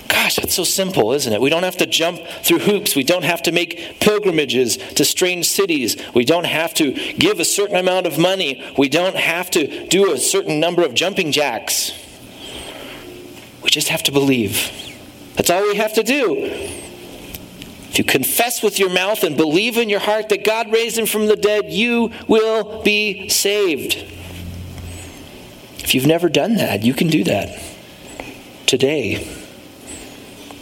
Gosh, 0.08 0.38
that's 0.38 0.54
so 0.54 0.64
simple, 0.64 1.12
isn't 1.12 1.32
it? 1.32 1.42
We 1.42 1.50
don't 1.50 1.64
have 1.64 1.78
to 1.78 1.86
jump 1.86 2.22
through 2.42 2.60
hoops. 2.60 2.96
We 2.96 3.04
don't 3.04 3.26
have 3.26 3.42
to 3.44 3.52
make 3.52 4.00
pilgrimages 4.00 4.78
to 4.78 5.04
strange 5.04 5.48
cities. 5.48 5.98
We 6.14 6.24
don't 6.24 6.46
have 6.46 6.74
to 6.76 6.94
give 6.94 7.40
a 7.40 7.46
certain 7.46 7.76
amount 7.76 8.08
of 8.08 8.18
money. 8.18 8.64
We 8.78 8.88
don't 8.88 9.18
have 9.18 9.52
to 9.52 9.88
do 9.88 10.14
a 10.14 10.18
certain 10.18 10.60
number 10.60 10.84
of 10.84 10.94
jumping 10.94 11.34
jacks. 11.34 11.92
We 13.62 13.70
just 13.70 13.90
have 13.90 14.04
to 14.04 14.12
believe. 14.12 14.72
That's 15.36 15.50
all 15.50 15.64
we 15.64 15.76
have 15.76 15.94
to 15.96 16.04
do. 16.04 16.38
If 17.90 18.00
you 18.00 18.06
confess 18.06 18.64
with 18.64 18.80
your 18.80 18.90
mouth 18.90 19.24
and 19.24 19.36
believe 19.36 19.78
in 19.78 19.90
your 19.90 20.00
heart 20.00 20.30
that 20.30 20.46
God 20.46 20.72
raised 20.72 20.98
him 20.98 21.06
from 21.06 21.28
the 21.28 21.36
dead, 21.36 21.72
you 21.72 22.12
will 22.28 22.84
be 22.84 23.28
saved. 23.30 24.15
If 25.86 25.94
you've 25.94 26.08
never 26.08 26.30
done 26.30 26.56
that, 26.56 26.84
you 26.84 26.96
can 26.96 27.10
do 27.10 27.24
that 27.26 27.62
today. 28.66 29.24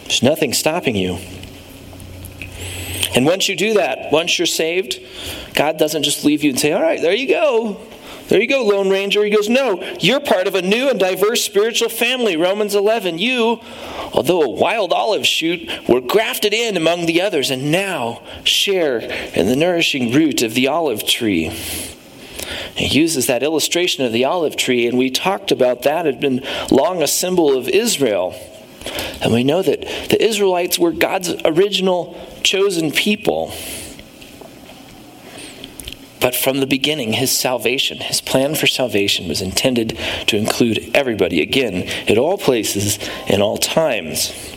There's 0.03 0.21
nothing 0.21 0.51
stopping 0.51 0.97
you. 0.97 1.17
And 3.15 3.25
once 3.25 3.47
you 3.47 3.55
do 3.55 3.75
that, 3.75 4.11
once 4.11 4.37
you're 4.37 4.45
saved, 4.45 4.99
God 5.53 5.77
doesn't 5.77 6.03
just 6.03 6.25
leave 6.25 6.43
you 6.43 6.49
and 6.49 6.59
say, 6.59 6.73
All 6.73 6.81
right, 6.81 7.01
there 7.01 7.13
you 7.13 7.29
go. 7.29 7.79
There 8.27 8.41
you 8.41 8.47
go, 8.47 8.65
Lone 8.65 8.89
Ranger. 8.89 9.23
He 9.23 9.29
goes, 9.29 9.47
No, 9.47 9.81
you're 10.01 10.19
part 10.19 10.45
of 10.47 10.55
a 10.55 10.61
new 10.61 10.89
and 10.89 10.99
diverse 10.99 11.41
spiritual 11.41 11.87
family. 11.87 12.35
Romans 12.35 12.75
11. 12.75 13.17
You, 13.17 13.61
although 14.13 14.41
a 14.41 14.49
wild 14.49 14.91
olive 14.91 15.25
shoot, 15.25 15.69
were 15.87 16.01
grafted 16.01 16.53
in 16.53 16.75
among 16.75 17.05
the 17.05 17.21
others 17.21 17.49
and 17.49 17.71
now 17.71 18.23
share 18.43 18.99
in 18.99 19.47
the 19.47 19.55
nourishing 19.55 20.11
root 20.11 20.41
of 20.41 20.53
the 20.53 20.67
olive 20.67 21.07
tree. 21.07 21.49
He 22.75 22.87
uses 22.87 23.27
that 23.27 23.43
illustration 23.43 24.05
of 24.05 24.11
the 24.11 24.25
olive 24.25 24.55
tree, 24.55 24.87
and 24.87 24.97
we 24.97 25.09
talked 25.09 25.51
about 25.51 25.83
that. 25.83 26.05
It 26.05 26.15
had 26.15 26.21
been 26.21 26.45
long 26.71 27.01
a 27.01 27.07
symbol 27.07 27.55
of 27.57 27.67
Israel. 27.67 28.35
And 29.21 29.31
we 29.31 29.43
know 29.43 29.61
that 29.61 29.81
the 30.09 30.21
Israelites 30.21 30.77
were 30.77 30.91
God's 30.91 31.33
original 31.45 32.17
chosen 32.43 32.91
people. 32.91 33.53
But 36.19 36.35
from 36.35 36.59
the 36.59 36.67
beginning, 36.67 37.13
his 37.13 37.31
salvation, 37.31 37.97
his 37.97 38.21
plan 38.21 38.55
for 38.55 38.67
salvation 38.67 39.27
was 39.27 39.41
intended 39.41 39.97
to 40.27 40.37
include 40.37 40.91
everybody, 40.93 41.41
again, 41.41 41.83
at 42.07 42.17
all 42.17 42.37
places, 42.37 42.97
in 43.27 43.41
all 43.41 43.57
times. 43.57 44.52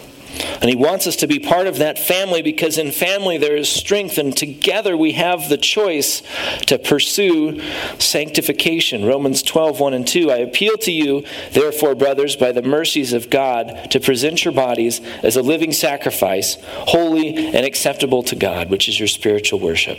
And 0.61 0.69
he 0.71 0.77
wants 0.77 1.07
us 1.07 1.17
to 1.17 1.27
be 1.27 1.39
part 1.39 1.67
of 1.67 1.79
that 1.79 1.99
family 1.99 2.43
because 2.43 2.79
in 2.79 2.93
family 2.93 3.39
there 3.39 3.57
is 3.57 3.69
strength, 3.69 4.19
and 4.19 4.37
together 4.37 4.97
we 4.97 5.13
have 5.13 5.49
the 5.49 5.57
choice 5.57 6.23
to 6.67 6.79
pursue 6.79 7.61
sanctification. 7.99 9.05
Romans 9.05 9.43
12, 9.43 9.81
1 9.81 9.95
and 9.95 10.07
2. 10.07 10.31
I 10.31 10.37
appeal 10.37 10.77
to 10.79 10.93
you, 10.93 11.25
therefore, 11.53 11.95
brothers, 11.95 12.37
by 12.37 12.53
the 12.53 12.63
mercies 12.63 13.13
of 13.13 13.31
God, 13.31 13.91
to 13.91 14.01
present 14.01 14.45
your 14.45 14.55
bodies 14.55 15.01
as 15.23 15.37
a 15.37 15.43
living 15.43 15.73
sacrifice, 15.73 16.57
holy 16.63 17.37
and 17.37 17.65
acceptable 17.65 18.23
to 18.25 18.37
God, 18.37 18.71
which 18.71 18.89
is 18.89 18.99
your 18.99 19.09
spiritual 19.09 19.61
worship. 19.61 19.99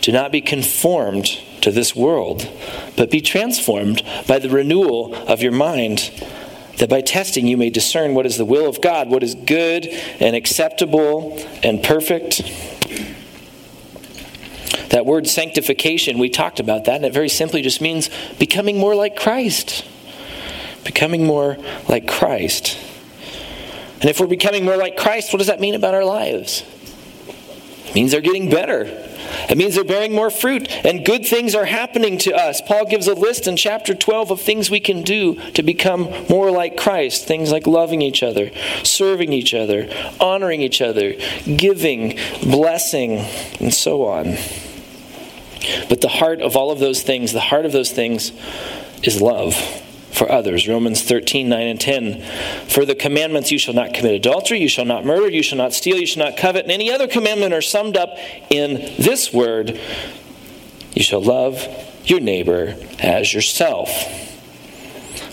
Do 0.00 0.12
not 0.12 0.32
be 0.32 0.42
conformed 0.42 1.26
to 1.62 1.70
this 1.70 1.96
world, 1.96 2.46
but 2.94 3.10
be 3.10 3.22
transformed 3.22 4.02
by 4.28 4.38
the 4.38 4.50
renewal 4.50 5.14
of 5.14 5.40
your 5.40 5.52
mind 5.52 6.10
that 6.78 6.88
by 6.88 7.00
testing 7.00 7.46
you 7.46 7.56
may 7.56 7.70
discern 7.70 8.14
what 8.14 8.26
is 8.26 8.36
the 8.36 8.44
will 8.44 8.68
of 8.68 8.80
God, 8.80 9.08
what 9.08 9.22
is 9.22 9.34
good 9.34 9.86
and 10.20 10.34
acceptable 10.34 11.40
and 11.62 11.82
perfect. 11.82 12.42
That 14.90 15.06
word 15.06 15.26
sanctification, 15.26 16.18
we 16.18 16.28
talked 16.28 16.60
about 16.60 16.84
that, 16.84 16.96
and 16.96 17.04
it 17.04 17.12
very 17.12 17.28
simply 17.28 17.62
just 17.62 17.80
means 17.80 18.10
becoming 18.38 18.78
more 18.78 18.94
like 18.94 19.16
Christ. 19.16 19.84
Becoming 20.84 21.24
more 21.24 21.56
like 21.88 22.06
Christ. 22.06 22.78
And 24.00 24.10
if 24.10 24.20
we're 24.20 24.26
becoming 24.26 24.64
more 24.64 24.76
like 24.76 24.96
Christ, 24.96 25.32
what 25.32 25.38
does 25.38 25.46
that 25.46 25.60
mean 25.60 25.74
about 25.74 25.94
our 25.94 26.04
lives? 26.04 26.62
It 27.86 27.94
means 27.94 28.10
they're 28.12 28.20
getting 28.20 28.50
better. 28.50 29.03
It 29.48 29.58
means 29.58 29.74
they're 29.74 29.84
bearing 29.84 30.12
more 30.12 30.30
fruit 30.30 30.70
and 30.84 31.04
good 31.04 31.26
things 31.26 31.54
are 31.54 31.64
happening 31.64 32.18
to 32.18 32.34
us. 32.34 32.60
Paul 32.60 32.86
gives 32.86 33.06
a 33.06 33.14
list 33.14 33.46
in 33.46 33.56
chapter 33.56 33.94
12 33.94 34.30
of 34.30 34.40
things 34.40 34.70
we 34.70 34.80
can 34.80 35.02
do 35.02 35.34
to 35.52 35.62
become 35.62 36.12
more 36.28 36.50
like 36.50 36.76
Christ. 36.76 37.26
Things 37.26 37.52
like 37.52 37.66
loving 37.66 38.02
each 38.02 38.22
other, 38.22 38.50
serving 38.82 39.32
each 39.32 39.54
other, 39.54 39.88
honoring 40.20 40.60
each 40.60 40.80
other, 40.80 41.14
giving, 41.56 42.18
blessing, 42.42 43.24
and 43.60 43.72
so 43.72 44.06
on. 44.06 44.36
But 45.88 46.00
the 46.00 46.08
heart 46.08 46.40
of 46.40 46.56
all 46.56 46.70
of 46.70 46.78
those 46.78 47.02
things, 47.02 47.32
the 47.32 47.40
heart 47.40 47.64
of 47.64 47.72
those 47.72 47.90
things 47.90 48.32
is 49.02 49.20
love 49.20 49.54
for 50.14 50.30
others. 50.30 50.68
Romans 50.68 51.02
13, 51.02 51.48
9 51.48 51.66
and 51.66 51.80
10. 51.80 52.22
For 52.68 52.84
the 52.84 52.94
commandments, 52.94 53.50
you 53.50 53.58
shall 53.58 53.74
not 53.74 53.92
commit 53.92 54.14
adultery, 54.14 54.60
you 54.60 54.68
shall 54.68 54.84
not 54.84 55.04
murder, 55.04 55.28
you 55.28 55.42
shall 55.42 55.58
not 55.58 55.74
steal, 55.74 55.96
you 55.96 56.06
shall 56.06 56.24
not 56.24 56.38
covet, 56.38 56.62
and 56.62 56.72
any 56.72 56.90
other 56.90 57.08
commandment 57.08 57.52
are 57.52 57.62
summed 57.62 57.96
up 57.96 58.16
in 58.50 58.74
this 58.98 59.32
word 59.32 59.80
you 60.94 61.02
shall 61.02 61.22
love 61.22 61.66
your 62.04 62.20
neighbor 62.20 62.76
as 63.00 63.34
yourself. 63.34 63.90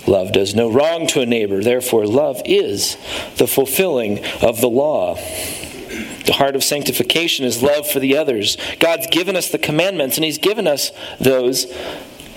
Love 0.07 0.31
does 0.31 0.55
no 0.55 0.69
wrong 0.69 1.05
to 1.07 1.21
a 1.21 1.25
neighbor, 1.25 1.61
therefore, 1.63 2.07
love 2.07 2.41
is 2.45 2.97
the 3.37 3.47
fulfilling 3.47 4.25
of 4.41 4.59
the 4.59 4.69
law. 4.69 5.15
The 6.25 6.33
heart 6.33 6.55
of 6.55 6.63
sanctification 6.63 7.45
is 7.45 7.61
love 7.61 7.87
for 7.87 7.99
the 7.99 8.17
others. 8.17 8.57
God's 8.79 9.07
given 9.07 9.35
us 9.35 9.49
the 9.49 9.59
commandments, 9.59 10.17
and 10.17 10.25
He's 10.25 10.39
given 10.39 10.65
us 10.65 10.91
those 11.19 11.71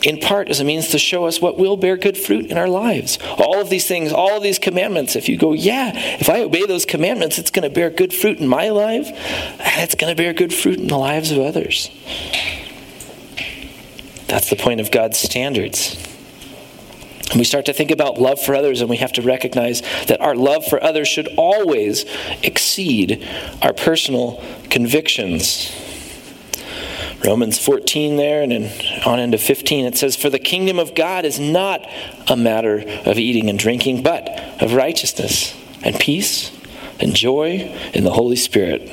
in 0.05 0.19
part 0.21 0.49
as 0.49 0.61
a 0.61 0.65
means 0.65 0.89
to 0.89 0.99
show 0.99 1.25
us 1.25 1.41
what 1.41 1.59
will 1.59 1.77
bear 1.77 1.97
good 1.97 2.17
fruit 2.17 2.51
in 2.51 2.59
our 2.59 2.69
lives. 2.69 3.19
All 3.39 3.61
of 3.61 3.71
these 3.71 3.87
things, 3.87 4.13
all 4.13 4.37
of 4.37 4.43
these 4.43 4.59
commandments, 4.59 5.17
if 5.17 5.29
you 5.29 5.37
go, 5.39 5.53
yeah, 5.53 5.93
if 5.95 6.29
I 6.29 6.43
obey 6.43 6.67
those 6.67 6.85
commandments, 6.85 7.39
it's 7.39 7.51
going 7.51 7.69
to 7.69 7.75
bear 7.75 7.91
good 7.91 8.13
fruit 8.13 8.39
in 8.39 8.47
my 8.47 8.69
life, 8.69 9.09
and 9.09 9.83
it's 9.83 9.95
going 9.95 10.15
to 10.15 10.23
bear 10.23 10.33
good 10.33 10.53
fruit 10.53 10.79
in 10.79 10.89
the 10.89 10.99
lives 10.99 11.31
of 11.31 11.39
others. 11.39 11.91
That's 14.29 14.51
the 14.51 14.57
point 14.57 14.81
of 14.81 14.91
God's 14.91 15.19
standards. 15.19 15.97
And 17.31 17.39
we 17.39 17.45
start 17.45 17.65
to 17.67 17.73
think 17.73 17.91
about 17.91 18.21
love 18.21 18.41
for 18.41 18.55
others, 18.55 18.81
and 18.81 18.91
we 18.91 18.99
have 18.99 19.13
to 19.13 19.23
recognize 19.23 19.81
that 20.07 20.21
our 20.21 20.37
love 20.37 20.67
for 20.67 20.83
others 20.83 21.09
should 21.09 21.29
always 21.37 22.05
exceed 22.43 23.27
our 23.63 23.73
personal 23.73 24.43
convictions. 24.71 25.73
Romans 27.25 27.59
14 27.59 28.17
there 28.17 28.43
and 28.43 28.53
then 28.53 29.03
on 29.07 29.19
into 29.19 29.39
15 29.39 29.87
it 29.87 29.97
says 29.97 30.15
for 30.15 30.29
the 30.29 30.39
kingdom 30.39 30.79
of 30.79 30.95
God 30.95 31.25
is 31.25 31.41
not 31.41 31.87
a 32.29 32.37
matter 32.37 32.85
of 33.07 33.19
eating 33.19 33.49
and 33.49 33.59
drinking 33.59 34.03
but 34.03 34.29
of 34.63 34.75
righteousness 34.75 35.57
and 35.83 35.99
peace 35.99 36.51
and 37.01 37.15
joy 37.15 37.73
in 37.93 38.05
the 38.05 38.13
Holy 38.13 38.37
Spirit. 38.37 38.89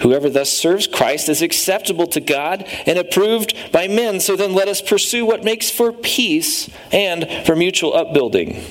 Whoever 0.00 0.30
thus 0.30 0.50
serves 0.50 0.86
Christ 0.86 1.28
is 1.28 1.42
acceptable 1.42 2.06
to 2.08 2.20
God 2.20 2.64
and 2.86 2.98
approved 2.98 3.54
by 3.70 3.88
men. 3.88 4.20
So 4.20 4.36
then 4.36 4.54
let 4.54 4.68
us 4.68 4.80
pursue 4.80 5.26
what 5.26 5.44
makes 5.44 5.70
for 5.70 5.92
peace 5.92 6.70
and 6.92 7.28
for 7.46 7.54
mutual 7.54 7.94
upbuilding. 7.94 8.62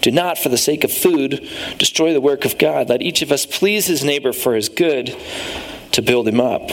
Do 0.00 0.10
not, 0.10 0.38
for 0.38 0.48
the 0.48 0.58
sake 0.58 0.84
of 0.84 0.92
food, 0.92 1.48
destroy 1.78 2.12
the 2.12 2.20
work 2.20 2.44
of 2.44 2.58
God. 2.58 2.88
Let 2.88 3.02
each 3.02 3.22
of 3.22 3.32
us 3.32 3.46
please 3.46 3.86
his 3.86 4.04
neighbor 4.04 4.32
for 4.32 4.54
his 4.54 4.68
good 4.68 5.16
to 5.92 6.02
build 6.02 6.28
him 6.28 6.40
up. 6.40 6.70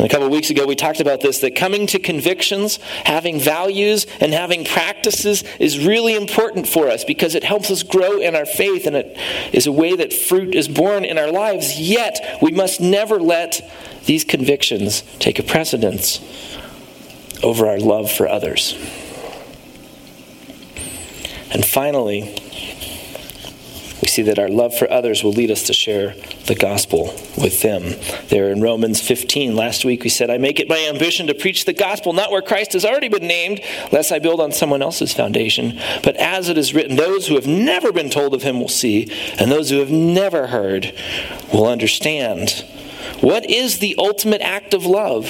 And 0.00 0.06
a 0.06 0.08
couple 0.08 0.24
of 0.24 0.32
weeks 0.32 0.48
ago, 0.48 0.64
we 0.64 0.76
talked 0.76 1.00
about 1.00 1.20
this 1.20 1.40
that 1.40 1.54
coming 1.54 1.86
to 1.88 1.98
convictions, 1.98 2.78
having 3.04 3.38
values, 3.38 4.06
and 4.18 4.32
having 4.32 4.64
practices 4.64 5.44
is 5.58 5.78
really 5.78 6.16
important 6.16 6.66
for 6.66 6.88
us 6.88 7.04
because 7.04 7.34
it 7.34 7.44
helps 7.44 7.70
us 7.70 7.82
grow 7.82 8.18
in 8.18 8.34
our 8.34 8.46
faith 8.46 8.86
and 8.86 8.96
it 8.96 9.14
is 9.52 9.66
a 9.66 9.72
way 9.72 9.94
that 9.94 10.10
fruit 10.10 10.54
is 10.54 10.68
born 10.68 11.04
in 11.04 11.18
our 11.18 11.30
lives. 11.30 11.78
Yet, 11.78 12.38
we 12.40 12.50
must 12.50 12.80
never 12.80 13.20
let 13.20 13.60
these 14.06 14.24
convictions 14.24 15.02
take 15.18 15.38
a 15.38 15.42
precedence 15.42 16.18
over 17.42 17.66
our 17.66 17.78
love 17.78 18.10
for 18.10 18.26
others. 18.26 18.72
And 21.52 21.62
finally, 21.62 22.39
see 24.10 24.22
that 24.22 24.38
our 24.38 24.48
love 24.48 24.76
for 24.76 24.90
others 24.90 25.24
will 25.24 25.32
lead 25.32 25.50
us 25.50 25.62
to 25.64 25.72
share 25.72 26.14
the 26.46 26.54
gospel 26.54 27.14
with 27.38 27.62
them. 27.62 27.94
There 28.28 28.50
in 28.50 28.60
Romans 28.60 29.00
15, 29.00 29.56
last 29.56 29.84
week 29.84 30.02
we 30.02 30.10
said, 30.10 30.28
I 30.28 30.38
make 30.38 30.60
it 30.60 30.68
my 30.68 30.78
ambition 30.88 31.26
to 31.28 31.34
preach 31.34 31.64
the 31.64 31.72
gospel 31.72 32.12
not 32.12 32.30
where 32.30 32.42
Christ 32.42 32.74
has 32.74 32.84
already 32.84 33.08
been 33.08 33.26
named, 33.26 33.60
lest 33.92 34.12
I 34.12 34.18
build 34.18 34.40
on 34.40 34.52
someone 34.52 34.82
else's 34.82 35.14
foundation, 35.14 35.78
but 36.02 36.16
as 36.16 36.48
it 36.48 36.58
is 36.58 36.74
written, 36.74 36.96
those 36.96 37.28
who 37.28 37.36
have 37.36 37.46
never 37.46 37.92
been 37.92 38.10
told 38.10 38.34
of 38.34 38.42
him 38.42 38.60
will 38.60 38.68
see, 38.68 39.10
and 39.38 39.50
those 39.50 39.70
who 39.70 39.78
have 39.78 39.90
never 39.90 40.48
heard 40.48 40.94
will 41.52 41.66
understand. 41.66 42.64
What 43.20 43.48
is 43.48 43.78
the 43.78 43.94
ultimate 43.98 44.40
act 44.40 44.74
of 44.74 44.84
love? 44.84 45.26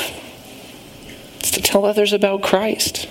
It's 1.38 1.50
to 1.52 1.62
tell 1.62 1.84
others 1.84 2.12
about 2.12 2.42
Christ. 2.42 3.08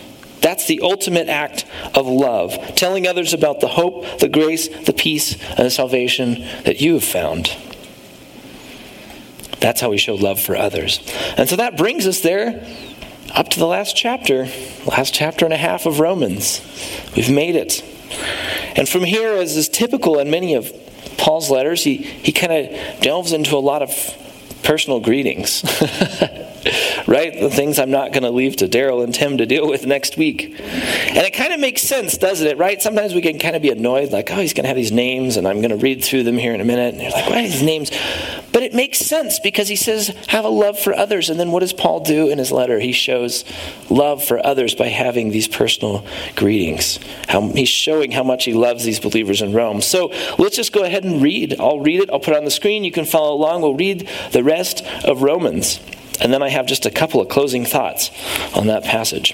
That's 0.49 0.65
the 0.65 0.81
ultimate 0.81 1.29
act 1.29 1.63
of 1.93 2.07
love, 2.07 2.73
telling 2.73 3.05
others 3.05 3.35
about 3.35 3.59
the 3.59 3.67
hope, 3.67 4.19
the 4.19 4.27
grace, 4.27 4.67
the 4.67 4.93
peace, 4.93 5.33
and 5.49 5.59
the 5.59 5.69
salvation 5.69 6.43
that 6.63 6.81
you 6.81 6.95
have 6.95 7.03
found. 7.03 7.55
That's 9.59 9.79
how 9.79 9.91
we 9.91 9.99
show 9.99 10.15
love 10.15 10.41
for 10.41 10.55
others. 10.55 11.01
And 11.37 11.47
so 11.47 11.55
that 11.57 11.77
brings 11.77 12.07
us 12.07 12.21
there 12.21 12.65
up 13.35 13.49
to 13.49 13.59
the 13.59 13.67
last 13.67 13.95
chapter, 13.95 14.47
last 14.87 15.13
chapter 15.13 15.45
and 15.45 15.53
a 15.53 15.57
half 15.57 15.85
of 15.85 15.99
Romans. 15.99 16.61
We've 17.15 17.29
made 17.29 17.55
it. 17.55 17.83
And 18.75 18.89
from 18.89 19.03
here, 19.03 19.33
as 19.33 19.55
is 19.55 19.69
typical 19.69 20.17
in 20.17 20.31
many 20.31 20.55
of 20.55 20.73
Paul's 21.19 21.51
letters, 21.51 21.83
he, 21.83 21.97
he 21.97 22.31
kind 22.31 22.51
of 22.51 23.01
delves 23.01 23.33
into 23.33 23.55
a 23.55 23.59
lot 23.59 23.83
of 23.83 23.91
personal 24.63 24.99
greetings. 24.99 25.63
right? 27.09 27.39
The 27.39 27.49
things 27.49 27.79
I'm 27.79 27.89
not 27.89 28.13
going 28.13 28.23
to 28.23 28.29
leave 28.29 28.57
to 28.57 28.67
Daryl 28.67 29.03
and 29.03 29.13
Tim 29.13 29.39
to 29.39 29.47
deal 29.47 29.67
with 29.67 29.85
next 29.87 30.15
week. 30.15 30.53
And 30.59 31.17
it 31.17 31.33
kind 31.33 31.51
of 31.51 31.59
makes 31.59 31.81
sense, 31.81 32.15
doesn't 32.17 32.45
it, 32.45 32.57
right? 32.59 32.79
Sometimes 32.79 33.15
we 33.15 33.21
can 33.21 33.39
kind 33.39 33.55
of 33.55 33.63
be 33.63 33.71
annoyed, 33.71 34.11
like, 34.11 34.31
oh, 34.31 34.35
he's 34.35 34.53
going 34.53 34.65
to 34.65 34.67
have 34.67 34.77
these 34.77 34.91
names, 34.91 35.35
and 35.35 35.47
I'm 35.47 35.57
going 35.57 35.71
to 35.71 35.77
read 35.77 36.03
through 36.03 36.23
them 36.23 36.37
here 36.37 36.53
in 36.53 36.61
a 36.61 36.65
minute. 36.65 36.93
And 36.93 37.01
you're 37.01 37.11
like, 37.11 37.27
why 37.27 37.39
are 37.39 37.47
these 37.47 37.63
names? 37.63 37.89
But 38.53 38.61
it 38.61 38.75
makes 38.75 38.99
sense 38.99 39.39
because 39.39 39.67
he 39.67 39.75
says, 39.75 40.09
have 40.27 40.45
a 40.45 40.49
love 40.49 40.77
for 40.77 40.93
others. 40.93 41.31
And 41.31 41.39
then 41.39 41.51
what 41.51 41.61
does 41.61 41.73
Paul 41.73 42.01
do 42.01 42.29
in 42.29 42.37
his 42.37 42.51
letter? 42.51 42.79
He 42.79 42.91
shows 42.91 43.43
love 43.89 44.23
for 44.23 44.45
others 44.45 44.75
by 44.75 44.87
having 44.87 45.29
these 45.31 45.47
personal 45.47 46.05
greetings. 46.35 46.99
How, 47.27 47.41
he's 47.49 47.69
showing 47.69 48.11
how 48.11 48.23
much 48.23 48.45
he 48.45 48.53
loves 48.53 48.83
these 48.83 48.99
believers 48.99 49.41
in 49.41 49.53
Rome. 49.53 49.81
So 49.81 50.11
let's 50.37 50.55
just 50.55 50.73
go 50.73 50.83
ahead 50.83 51.03
and 51.03 51.23
read. 51.23 51.59
I'll 51.59 51.79
read 51.79 52.01
it, 52.01 52.09
I'll 52.11 52.19
put 52.19 52.35
it 52.35 52.37
on 52.37 52.45
the 52.45 52.51
screen. 52.51 52.83
You 52.83 52.91
can 52.91 53.05
follow 53.05 53.33
along. 53.33 53.61
We'll 53.61 53.75
read 53.75 54.07
the 54.31 54.43
rest 54.43 54.83
of 55.03 55.23
Romans. 55.23 55.79
And 56.21 56.33
then 56.33 56.43
I 56.43 56.49
have 56.49 56.65
just 56.65 56.85
a 56.85 56.91
couple 56.91 57.21
of 57.21 57.29
closing 57.29 57.65
thoughts 57.65 58.11
on 58.55 58.67
that 58.67 58.83
passage. 58.83 59.33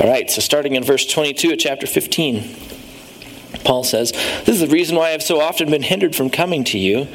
All 0.00 0.08
right, 0.08 0.30
so 0.30 0.40
starting 0.40 0.74
in 0.74 0.84
verse 0.84 1.06
22 1.06 1.52
of 1.52 1.58
chapter 1.58 1.86
15. 1.86 2.72
Paul 3.64 3.84
says, 3.84 4.12
This 4.12 4.48
is 4.48 4.60
the 4.60 4.66
reason 4.66 4.96
why 4.96 5.12
I've 5.12 5.22
so 5.22 5.40
often 5.40 5.70
been 5.70 5.82
hindered 5.82 6.16
from 6.16 6.30
coming 6.30 6.64
to 6.64 6.78
you. 6.78 7.06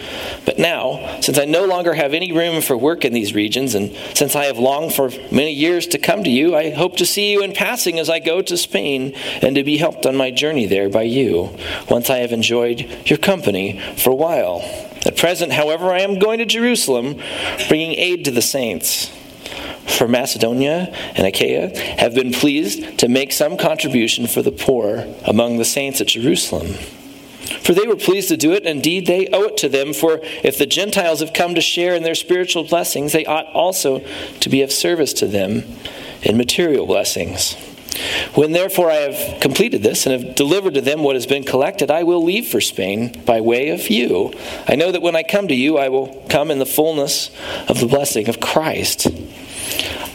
But 0.46 0.60
now, 0.60 1.20
since 1.22 1.38
I 1.38 1.46
no 1.46 1.66
longer 1.66 1.94
have 1.94 2.14
any 2.14 2.32
room 2.32 2.62
for 2.62 2.78
work 2.78 3.04
in 3.04 3.14
these 3.14 3.34
regions, 3.34 3.76
and 3.76 3.96
since 4.14 4.36
I 4.36 4.46
have 4.46 4.58
longed 4.58 4.94
for 4.94 5.10
many 5.32 5.52
years 5.52 5.88
to 5.88 5.98
come 5.98 6.24
to 6.24 6.30
you, 6.30 6.56
I 6.56 6.72
hope 6.72 6.98
to 6.98 7.06
see 7.06 7.32
you 7.32 7.44
in 7.44 7.54
passing 7.54 8.00
as 8.00 8.10
I 8.10 8.20
go 8.20 8.42
to 8.42 8.58
Spain 8.58 9.14
and 9.42 9.56
to 9.56 9.64
be 9.64 9.78
helped 9.78 10.06
on 10.06 10.16
my 10.16 10.32
journey 10.32 10.66
there 10.66 10.90
by 10.90 11.04
you, 11.04 11.56
once 11.90 12.10
I 12.10 12.18
have 12.18 12.32
enjoyed 12.32 12.88
your 13.06 13.20
company 13.20 13.82
for 13.98 14.12
a 14.12 14.16
while. 14.16 14.87
At 15.08 15.16
present, 15.16 15.54
however, 15.54 15.90
I 15.90 16.02
am 16.02 16.20
going 16.20 16.40
to 16.40 16.46
Jerusalem, 16.46 17.16
bringing 17.70 17.94
aid 17.94 18.26
to 18.26 18.32
the 18.32 18.42
saints. 18.42 19.10
For 19.88 20.06
Macedonia 20.06 20.94
and 21.16 21.26
Achaia 21.26 21.76
have 21.98 22.14
been 22.14 22.34
pleased 22.34 23.00
to 23.00 23.08
make 23.08 23.32
some 23.32 23.56
contribution 23.56 24.28
for 24.28 24.42
the 24.42 24.52
poor 24.52 25.08
among 25.26 25.58
the 25.58 25.66
saints 25.66 26.02
at 26.02 26.08
Jerusalem. 26.08 26.74
For 27.62 27.74
they 27.74 27.88
were 27.88 27.96
pleased 27.96 28.28
to 28.28 28.38
do 28.38 28.52
it, 28.52 28.66
indeed 28.66 29.08
they 29.08 29.28
owe 29.28 29.46
it 29.46 29.58
to 29.58 29.70
them. 29.70 29.94
For 29.94 30.20
if 30.44 30.58
the 30.58 30.66
Gentiles 30.66 31.22
have 31.22 31.32
come 31.32 31.56
to 31.56 31.62
share 31.62 31.96
in 31.96 32.04
their 32.04 32.14
spiritual 32.14 32.66
blessings, 32.66 33.14
they 33.14 33.26
ought 33.26 33.48
also 33.54 34.04
to 34.42 34.50
be 34.50 34.62
of 34.62 34.74
service 34.74 35.14
to 35.14 35.28
them 35.28 35.64
in 36.22 36.36
material 36.36 36.86
blessings. 36.86 37.56
When 38.34 38.52
therefore 38.52 38.92
I 38.92 38.98
have 38.98 39.40
completed 39.40 39.84
this 39.84 40.06
and 40.06 40.24
have 40.24 40.36
delivered 40.36 40.76
to 40.76 40.82
them 40.82 41.04
what 41.04 41.16
has 41.16 41.26
been 41.26 41.44
collected, 41.44 41.90
I 41.90 42.04
will 42.04 42.24
leave 42.24 42.48
for 42.48 42.62
Spain 42.62 43.22
by 43.26 43.42
way 43.42 43.70
of 43.70 43.90
you. 43.90 44.34
I 44.68 44.76
know 44.76 44.92
that 44.92 45.02
when 45.02 45.16
I 45.16 45.24
come 45.24 45.48
to 45.48 45.56
you, 45.56 45.78
I 45.78 45.90
will 45.90 46.26
come 46.30 46.52
in 46.52 46.60
the 46.60 46.66
fullness 46.66 47.32
of 47.68 47.80
the 47.80 47.88
blessing 47.88 48.30
of 48.30 48.40
Christ. 48.40 49.08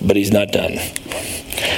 But 0.00 0.16
he's 0.16 0.32
not 0.32 0.52
done. 0.52 0.78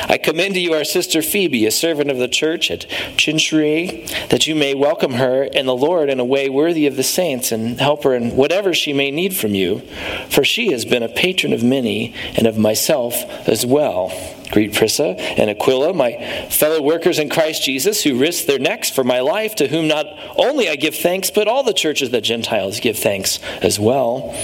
I 0.08 0.18
commend 0.18 0.54
to 0.54 0.60
you 0.60 0.72
our 0.72 0.84
sister 0.84 1.20
Phoebe, 1.20 1.66
a 1.66 1.70
servant 1.70 2.10
of 2.10 2.18
the 2.18 2.28
church 2.28 2.70
at 2.70 2.88
Cenchreae, 3.16 4.28
that 4.28 4.46
you 4.46 4.54
may 4.54 4.74
welcome 4.74 5.14
her 5.14 5.44
in 5.44 5.66
the 5.66 5.76
Lord 5.76 6.08
in 6.08 6.20
a 6.20 6.24
way 6.24 6.48
worthy 6.48 6.86
of 6.86 6.96
the 6.96 7.02
saints 7.02 7.52
and 7.52 7.78
help 7.80 8.04
her 8.04 8.14
in 8.14 8.36
whatever 8.36 8.72
she 8.72 8.92
may 8.92 9.10
need 9.10 9.36
from 9.36 9.54
you. 9.54 9.80
For 10.30 10.44
she 10.44 10.70
has 10.72 10.84
been 10.84 11.02
a 11.02 11.08
patron 11.08 11.52
of 11.52 11.62
many 11.62 12.14
and 12.36 12.46
of 12.46 12.56
myself 12.56 13.16
as 13.48 13.66
well. 13.66 14.12
Greet 14.52 14.74
Prisca 14.74 15.16
and 15.38 15.50
Aquila, 15.50 15.92
my 15.92 16.48
fellow 16.50 16.80
workers 16.80 17.18
in 17.18 17.28
Christ 17.28 17.64
Jesus, 17.64 18.02
who 18.04 18.18
risked 18.18 18.46
their 18.46 18.60
necks 18.60 18.88
for 18.88 19.02
my 19.02 19.20
life, 19.20 19.56
to 19.56 19.66
whom 19.66 19.88
not 19.88 20.06
only 20.36 20.68
I 20.68 20.76
give 20.76 20.94
thanks, 20.94 21.30
but 21.30 21.48
all 21.48 21.64
the 21.64 21.72
churches 21.72 22.10
the 22.10 22.20
Gentiles 22.20 22.78
give 22.78 22.96
thanks 22.96 23.40
as 23.60 23.80
well. 23.80 24.36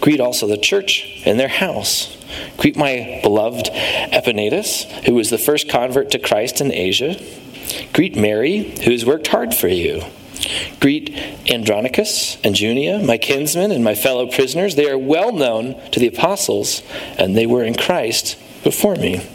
Greet 0.00 0.20
also 0.20 0.48
the 0.48 0.58
church 0.58 1.22
in 1.24 1.36
their 1.36 1.48
house. 1.48 2.15
Greet 2.56 2.76
my 2.76 3.20
beloved 3.22 3.70
Epaenetus, 4.12 4.84
who 5.04 5.14
was 5.14 5.30
the 5.30 5.38
first 5.38 5.68
convert 5.68 6.10
to 6.10 6.18
Christ 6.18 6.60
in 6.60 6.72
Asia. 6.72 7.16
Greet 7.92 8.16
Mary, 8.16 8.74
who 8.84 8.90
has 8.90 9.04
worked 9.04 9.28
hard 9.28 9.54
for 9.54 9.68
you. 9.68 10.02
Greet 10.80 11.10
Andronicus 11.50 12.38
and 12.44 12.54
Junia, 12.58 12.98
my 13.00 13.18
kinsmen 13.18 13.72
and 13.72 13.82
my 13.82 13.94
fellow 13.94 14.26
prisoners. 14.26 14.74
They 14.74 14.88
are 14.88 14.98
well 14.98 15.32
known 15.32 15.80
to 15.90 16.00
the 16.00 16.06
apostles, 16.06 16.82
and 17.18 17.36
they 17.36 17.46
were 17.46 17.64
in 17.64 17.74
Christ 17.74 18.38
before 18.62 18.96
me. 18.96 19.26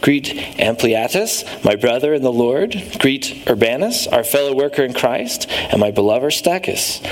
Greet 0.00 0.26
Ampliatus, 0.58 1.64
my 1.64 1.76
brother 1.76 2.14
in 2.14 2.22
the 2.22 2.32
Lord. 2.32 2.82
Greet 2.98 3.48
Urbanus, 3.48 4.06
our 4.06 4.24
fellow 4.24 4.54
worker 4.54 4.82
in 4.82 4.92
Christ, 4.92 5.50
and 5.50 5.80
my 5.80 5.90
beloved 5.90 6.32
Stachys. 6.32 7.02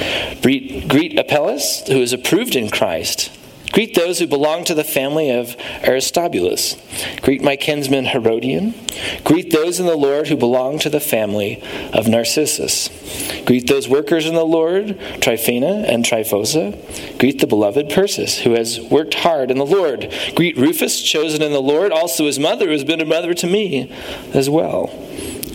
Greet, 0.43 0.89
greet 0.89 1.19
Apelles, 1.19 1.83
who 1.89 2.01
is 2.01 2.13
approved 2.13 2.55
in 2.55 2.71
Christ. 2.71 3.36
Greet 3.73 3.95
those 3.95 4.19
who 4.19 4.27
belong 4.27 4.65
to 4.65 4.75
the 4.75 4.85
family 4.85 5.31
of 5.31 5.57
Aristobulus. 5.83 6.77
Greet 7.21 7.43
my 7.43 7.57
kinsman 7.57 8.07
Herodion. 8.07 8.75
Greet 9.25 9.53
those 9.53 9.79
in 9.79 9.87
the 9.87 9.97
Lord 9.97 10.29
who 10.29 10.37
belong 10.37 10.79
to 10.81 10.91
the 10.91 11.01
family 11.01 11.63
of 11.93 12.09
Narcissus. 12.09 12.89
Greet 13.45 13.67
those 13.67 13.89
workers 13.89 14.27
in 14.27 14.35
the 14.35 14.45
Lord, 14.45 14.99
Tryphena 15.21 15.85
and 15.87 16.05
Tryphosa. 16.05 17.19
Greet 17.19 17.41
the 17.41 17.47
beloved 17.47 17.91
Persis, 17.91 18.41
who 18.41 18.53
has 18.53 18.81
worked 18.81 19.15
hard 19.15 19.51
in 19.51 19.59
the 19.59 19.67
Lord. 19.67 20.13
Greet 20.35 20.57
Rufus, 20.57 21.03
chosen 21.03 21.43
in 21.43 21.53
the 21.53 21.61
Lord, 21.61 21.93
also 21.93 22.27
his 22.27 22.39
mother, 22.39 22.67
who 22.67 22.73
has 22.73 22.85
been 22.85 23.01
a 23.01 23.07
mother 23.07 23.35
to 23.35 23.47
me 23.47 23.93
as 24.33 24.49
well. 24.49 24.91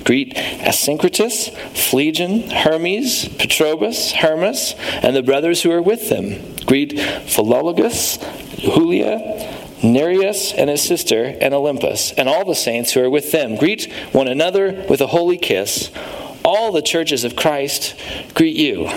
Greet 0.03 0.35
Asyncritus, 0.35 1.55
Phlegon, 1.73 2.49
Hermes, 2.49 3.25
Patrobas, 3.25 4.11
Hermas, 4.13 4.75
and 5.03 5.15
the 5.15 5.23
brothers 5.23 5.61
who 5.61 5.71
are 5.71 5.81
with 5.81 6.09
them. 6.09 6.55
Greet 6.65 6.91
Philologus, 6.91 8.19
Julia, 8.57 9.59
Nereus 9.83 10.53
and 10.53 10.69
his 10.69 10.83
sister, 10.83 11.23
and 11.41 11.53
Olympas, 11.53 12.13
and 12.17 12.29
all 12.29 12.45
the 12.45 12.55
saints 12.55 12.93
who 12.93 13.01
are 13.03 13.09
with 13.09 13.31
them. 13.31 13.55
Greet 13.55 13.91
one 14.11 14.27
another 14.27 14.85
with 14.87 15.01
a 15.01 15.07
holy 15.07 15.37
kiss. 15.37 15.91
All 16.43 16.71
the 16.71 16.81
churches 16.81 17.23
of 17.23 17.35
Christ 17.35 17.95
greet 18.33 18.55
you. 18.55 18.89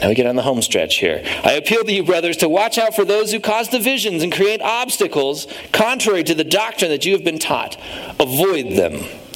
Now 0.00 0.08
we 0.08 0.14
get 0.14 0.26
on 0.26 0.36
the 0.36 0.42
home 0.42 0.62
stretch 0.62 0.96
here. 0.96 1.22
I 1.44 1.52
appeal 1.52 1.84
to 1.84 1.92
you, 1.92 2.02
brothers, 2.02 2.38
to 2.38 2.48
watch 2.48 2.78
out 2.78 2.94
for 2.94 3.04
those 3.04 3.32
who 3.32 3.40
cause 3.40 3.68
divisions 3.68 4.22
and 4.22 4.32
create 4.32 4.62
obstacles 4.62 5.46
contrary 5.72 6.24
to 6.24 6.34
the 6.34 6.44
doctrine 6.44 6.90
that 6.90 7.04
you 7.04 7.12
have 7.12 7.24
been 7.24 7.38
taught. 7.38 7.76
Avoid 8.18 8.76
them. 8.76 9.04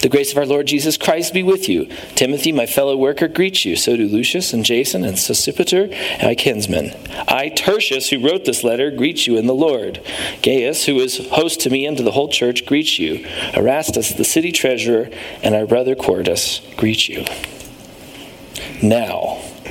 The 0.00 0.08
grace 0.10 0.32
of 0.32 0.38
our 0.38 0.46
Lord 0.46 0.66
Jesus 0.66 0.96
Christ 0.96 1.32
be 1.32 1.42
with 1.42 1.68
you. 1.68 1.86
Timothy, 2.14 2.52
my 2.52 2.66
fellow 2.66 2.96
worker, 2.96 3.28
greets 3.28 3.64
you. 3.64 3.76
So 3.76 3.96
do 3.96 4.06
Lucius 4.06 4.52
and 4.52 4.64
Jason 4.64 5.04
and 5.04 5.16
Sosipater, 5.16 5.90
my 6.22 6.34
kinsmen. 6.34 6.94
I, 7.28 7.48
Tertius, 7.48 8.10
who 8.10 8.26
wrote 8.26 8.44
this 8.44 8.64
letter, 8.64 8.90
greet 8.90 9.26
you 9.26 9.36
in 9.36 9.46
the 9.46 9.54
Lord. 9.54 10.02
Gaius, 10.42 10.86
who 10.86 10.98
is 10.98 11.28
host 11.28 11.60
to 11.60 11.70
me 11.70 11.86
and 11.86 11.96
to 11.96 12.02
the 12.02 12.12
whole 12.12 12.28
church, 12.28 12.66
greets 12.66 12.98
you. 12.98 13.24
Erastus, 13.54 14.12
the 14.12 14.24
city 14.24 14.52
treasurer, 14.52 15.08
and 15.42 15.54
our 15.54 15.66
brother 15.66 15.94
Quartus 15.94 16.60
greet 16.76 17.08
you. 17.08 17.24
Now, 18.82 19.40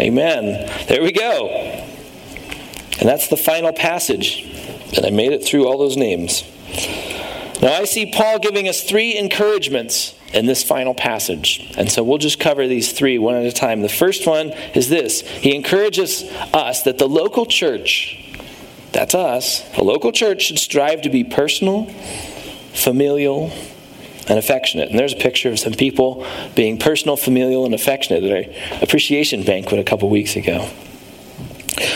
Amen. 0.00 0.86
There 0.86 1.02
we 1.02 1.12
go. 1.12 1.48
And 1.48 3.08
that's 3.08 3.28
the 3.28 3.36
final 3.36 3.72
passage. 3.72 4.44
And 4.96 5.04
I 5.04 5.10
made 5.10 5.32
it 5.32 5.44
through 5.44 5.66
all 5.66 5.78
those 5.78 5.96
names. 5.96 6.44
Now 7.60 7.72
I 7.72 7.84
see 7.84 8.12
Paul 8.12 8.38
giving 8.38 8.68
us 8.68 8.82
three 8.82 9.16
encouragements 9.16 10.14
in 10.32 10.46
this 10.46 10.62
final 10.62 10.94
passage. 10.94 11.72
And 11.76 11.90
so 11.90 12.04
we'll 12.04 12.18
just 12.18 12.38
cover 12.38 12.68
these 12.68 12.92
three 12.92 13.18
one 13.18 13.34
at 13.34 13.44
a 13.44 13.52
time. 13.52 13.82
The 13.82 13.88
first 13.88 14.26
one 14.26 14.50
is 14.74 14.88
this 14.88 15.22
He 15.22 15.54
encourages 15.54 16.22
us 16.54 16.82
that 16.82 16.98
the 16.98 17.08
local 17.08 17.46
church, 17.46 18.36
that's 18.92 19.14
us, 19.14 19.62
the 19.74 19.82
local 19.82 20.12
church 20.12 20.42
should 20.42 20.58
strive 20.58 21.02
to 21.02 21.10
be 21.10 21.24
personal, 21.24 21.86
familial, 22.72 23.52
and 24.28 24.38
affectionate. 24.38 24.90
And 24.90 24.98
there's 24.98 25.14
a 25.14 25.16
picture 25.16 25.50
of 25.50 25.58
some 25.58 25.72
people 25.72 26.26
being 26.54 26.78
personal, 26.78 27.16
familial, 27.16 27.64
and 27.64 27.74
affectionate 27.74 28.24
at 28.24 28.46
our 28.46 28.82
appreciation 28.82 29.42
banquet 29.42 29.80
a 29.80 29.84
couple 29.84 30.08
weeks 30.10 30.36
ago. 30.36 30.68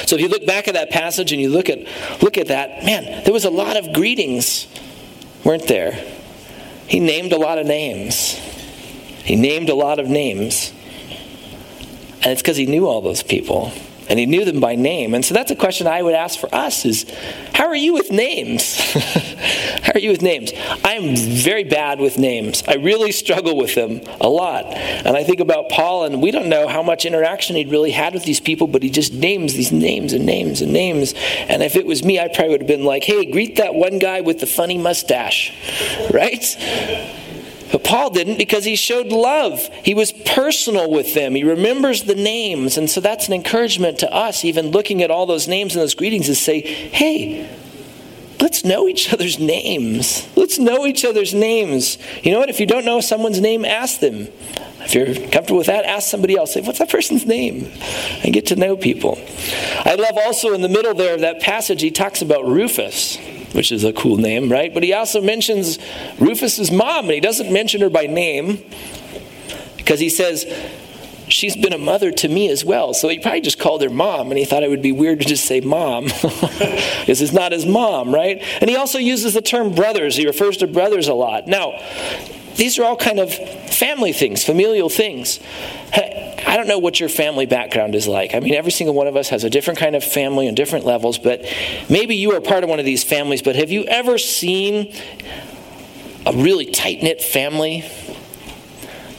So 0.06 0.16
if 0.16 0.22
you 0.22 0.28
look 0.28 0.46
back 0.46 0.68
at 0.68 0.74
that 0.74 0.90
passage 0.90 1.32
and 1.32 1.40
you 1.40 1.48
look 1.48 1.68
at 1.68 1.78
look 2.22 2.38
at 2.38 2.48
that, 2.48 2.84
man, 2.84 3.24
there 3.24 3.32
was 3.32 3.44
a 3.44 3.50
lot 3.50 3.76
of 3.76 3.92
greetings, 3.92 4.68
weren't 5.44 5.66
there? 5.66 5.92
He 6.86 7.00
named 7.00 7.32
a 7.32 7.38
lot 7.38 7.58
of 7.58 7.66
names. 7.66 8.34
He 9.24 9.36
named 9.36 9.68
a 9.68 9.74
lot 9.74 9.98
of 9.98 10.08
names. 10.08 10.72
And 12.22 12.26
it's 12.26 12.42
because 12.42 12.56
he 12.56 12.66
knew 12.66 12.86
all 12.86 13.00
those 13.00 13.22
people 13.22 13.72
and 14.08 14.18
he 14.18 14.26
knew 14.26 14.44
them 14.44 14.60
by 14.60 14.74
name. 14.74 15.14
And 15.14 15.24
so 15.24 15.34
that's 15.34 15.50
a 15.50 15.56
question 15.56 15.86
I 15.86 16.02
would 16.02 16.14
ask 16.14 16.38
for 16.38 16.52
us 16.54 16.84
is 16.84 17.06
how 17.54 17.66
are 17.66 17.76
you 17.76 17.94
with 17.94 18.10
names? 18.10 18.78
how 19.82 19.92
are 19.94 19.98
you 19.98 20.10
with 20.10 20.22
names? 20.22 20.52
I'm 20.84 21.16
very 21.16 21.64
bad 21.64 21.98
with 21.98 22.18
names. 22.18 22.62
I 22.66 22.74
really 22.74 23.12
struggle 23.12 23.56
with 23.56 23.74
them 23.74 24.00
a 24.20 24.28
lot. 24.28 24.66
And 24.66 25.16
I 25.16 25.24
think 25.24 25.40
about 25.40 25.68
Paul 25.68 26.04
and 26.04 26.22
we 26.22 26.30
don't 26.30 26.48
know 26.48 26.68
how 26.68 26.82
much 26.82 27.04
interaction 27.04 27.56
he'd 27.56 27.70
really 27.70 27.90
had 27.90 28.14
with 28.14 28.24
these 28.24 28.40
people, 28.40 28.66
but 28.66 28.82
he 28.82 28.90
just 28.90 29.12
names 29.12 29.54
these 29.54 29.72
names 29.72 30.12
and 30.12 30.26
names 30.26 30.60
and 30.60 30.72
names. 30.72 31.14
And 31.48 31.62
if 31.62 31.76
it 31.76 31.86
was 31.86 32.04
me, 32.04 32.18
I 32.18 32.28
probably 32.28 32.50
would 32.50 32.62
have 32.62 32.68
been 32.68 32.84
like, 32.84 33.04
"Hey, 33.04 33.24
greet 33.24 33.56
that 33.56 33.74
one 33.74 33.98
guy 33.98 34.20
with 34.20 34.40
the 34.40 34.46
funny 34.46 34.78
mustache." 34.78 35.52
Right? 36.12 36.44
But 37.72 37.84
Paul 37.84 38.10
didn't 38.10 38.36
because 38.36 38.66
he 38.66 38.76
showed 38.76 39.08
love. 39.08 39.66
He 39.82 39.94
was 39.94 40.12
personal 40.12 40.90
with 40.90 41.14
them. 41.14 41.34
He 41.34 41.42
remembers 41.42 42.02
the 42.02 42.14
names. 42.14 42.76
And 42.76 42.88
so 42.88 43.00
that's 43.00 43.28
an 43.28 43.32
encouragement 43.32 43.98
to 44.00 44.14
us, 44.14 44.44
even 44.44 44.70
looking 44.70 45.02
at 45.02 45.10
all 45.10 45.24
those 45.24 45.48
names 45.48 45.74
and 45.74 45.82
those 45.82 45.94
greetings, 45.94 46.26
to 46.26 46.34
say, 46.34 46.60
hey, 46.60 47.50
let's 48.40 48.62
know 48.62 48.86
each 48.86 49.12
other's 49.12 49.38
names. 49.38 50.28
Let's 50.36 50.58
know 50.58 50.86
each 50.86 51.02
other's 51.04 51.32
names. 51.32 51.96
You 52.22 52.32
know 52.32 52.40
what? 52.40 52.50
If 52.50 52.60
you 52.60 52.66
don't 52.66 52.84
know 52.84 53.00
someone's 53.00 53.40
name, 53.40 53.64
ask 53.64 54.00
them. 54.00 54.28
If 54.84 54.94
you're 54.94 55.14
comfortable 55.30 55.58
with 55.58 55.68
that, 55.68 55.86
ask 55.86 56.10
somebody 56.10 56.36
else. 56.36 56.52
Say, 56.52 56.60
what's 56.60 56.78
that 56.78 56.90
person's 56.90 57.24
name? 57.24 57.72
And 58.22 58.34
get 58.34 58.46
to 58.46 58.56
know 58.56 58.76
people. 58.76 59.18
I 59.84 59.94
love 59.94 60.18
also 60.18 60.52
in 60.52 60.60
the 60.60 60.68
middle 60.68 60.92
there 60.92 61.14
of 61.14 61.20
that 61.20 61.40
passage, 61.40 61.80
he 61.80 61.90
talks 61.90 62.20
about 62.20 62.44
Rufus 62.44 63.16
which 63.52 63.72
is 63.72 63.84
a 63.84 63.92
cool 63.92 64.16
name, 64.16 64.50
right? 64.50 64.72
But 64.72 64.82
he 64.82 64.92
also 64.92 65.20
mentions 65.20 65.78
Rufus's 66.18 66.70
mom, 66.70 67.06
and 67.06 67.14
he 67.14 67.20
doesn't 67.20 67.52
mention 67.52 67.80
her 67.80 67.90
by 67.90 68.06
name 68.06 68.64
because 69.76 70.00
he 70.00 70.08
says, 70.08 70.46
She's 71.28 71.56
been 71.56 71.72
a 71.72 71.78
mother 71.78 72.10
to 72.10 72.28
me 72.28 72.50
as 72.50 72.62
well. 72.62 72.92
So 72.92 73.08
he 73.08 73.18
probably 73.18 73.40
just 73.40 73.58
called 73.58 73.82
her 73.82 73.88
mom, 73.88 74.30
and 74.30 74.38
he 74.38 74.44
thought 74.44 74.62
it 74.62 74.68
would 74.68 74.82
be 74.82 74.92
weird 74.92 75.20
to 75.20 75.24
just 75.24 75.46
say 75.46 75.60
mom, 75.60 76.04
because 76.20 77.22
it's 77.22 77.32
not 77.32 77.52
his 77.52 77.64
mom, 77.64 78.12
right? 78.12 78.42
And 78.60 78.68
he 78.68 78.76
also 78.76 78.98
uses 78.98 79.32
the 79.32 79.40
term 79.40 79.74
brothers. 79.74 80.16
He 80.16 80.26
refers 80.26 80.58
to 80.58 80.66
brothers 80.66 81.08
a 81.08 81.14
lot. 81.14 81.46
Now, 81.46 81.80
these 82.56 82.78
are 82.78 82.84
all 82.84 82.96
kind 82.96 83.18
of 83.18 83.32
family 83.32 84.12
things, 84.12 84.44
familial 84.44 84.88
things. 84.88 85.40
I 86.52 86.56
don't 86.56 86.68
know 86.68 86.78
what 86.78 87.00
your 87.00 87.08
family 87.08 87.46
background 87.46 87.94
is 87.94 88.06
like. 88.06 88.34
I 88.34 88.40
mean, 88.40 88.54
every 88.54 88.72
single 88.72 88.94
one 88.94 89.06
of 89.06 89.16
us 89.16 89.30
has 89.30 89.42
a 89.42 89.50
different 89.50 89.78
kind 89.78 89.96
of 89.96 90.04
family 90.04 90.48
and 90.48 90.56
different 90.56 90.84
levels, 90.84 91.18
but 91.18 91.46
maybe 91.88 92.16
you 92.16 92.32
are 92.32 92.40
part 92.40 92.62
of 92.62 92.68
one 92.68 92.78
of 92.78 92.84
these 92.84 93.04
families. 93.04 93.40
But 93.40 93.56
have 93.56 93.70
you 93.70 93.84
ever 93.84 94.18
seen 94.18 94.92
a 96.26 96.32
really 96.34 96.66
tight 96.66 97.02
knit 97.02 97.22
family? 97.22 97.84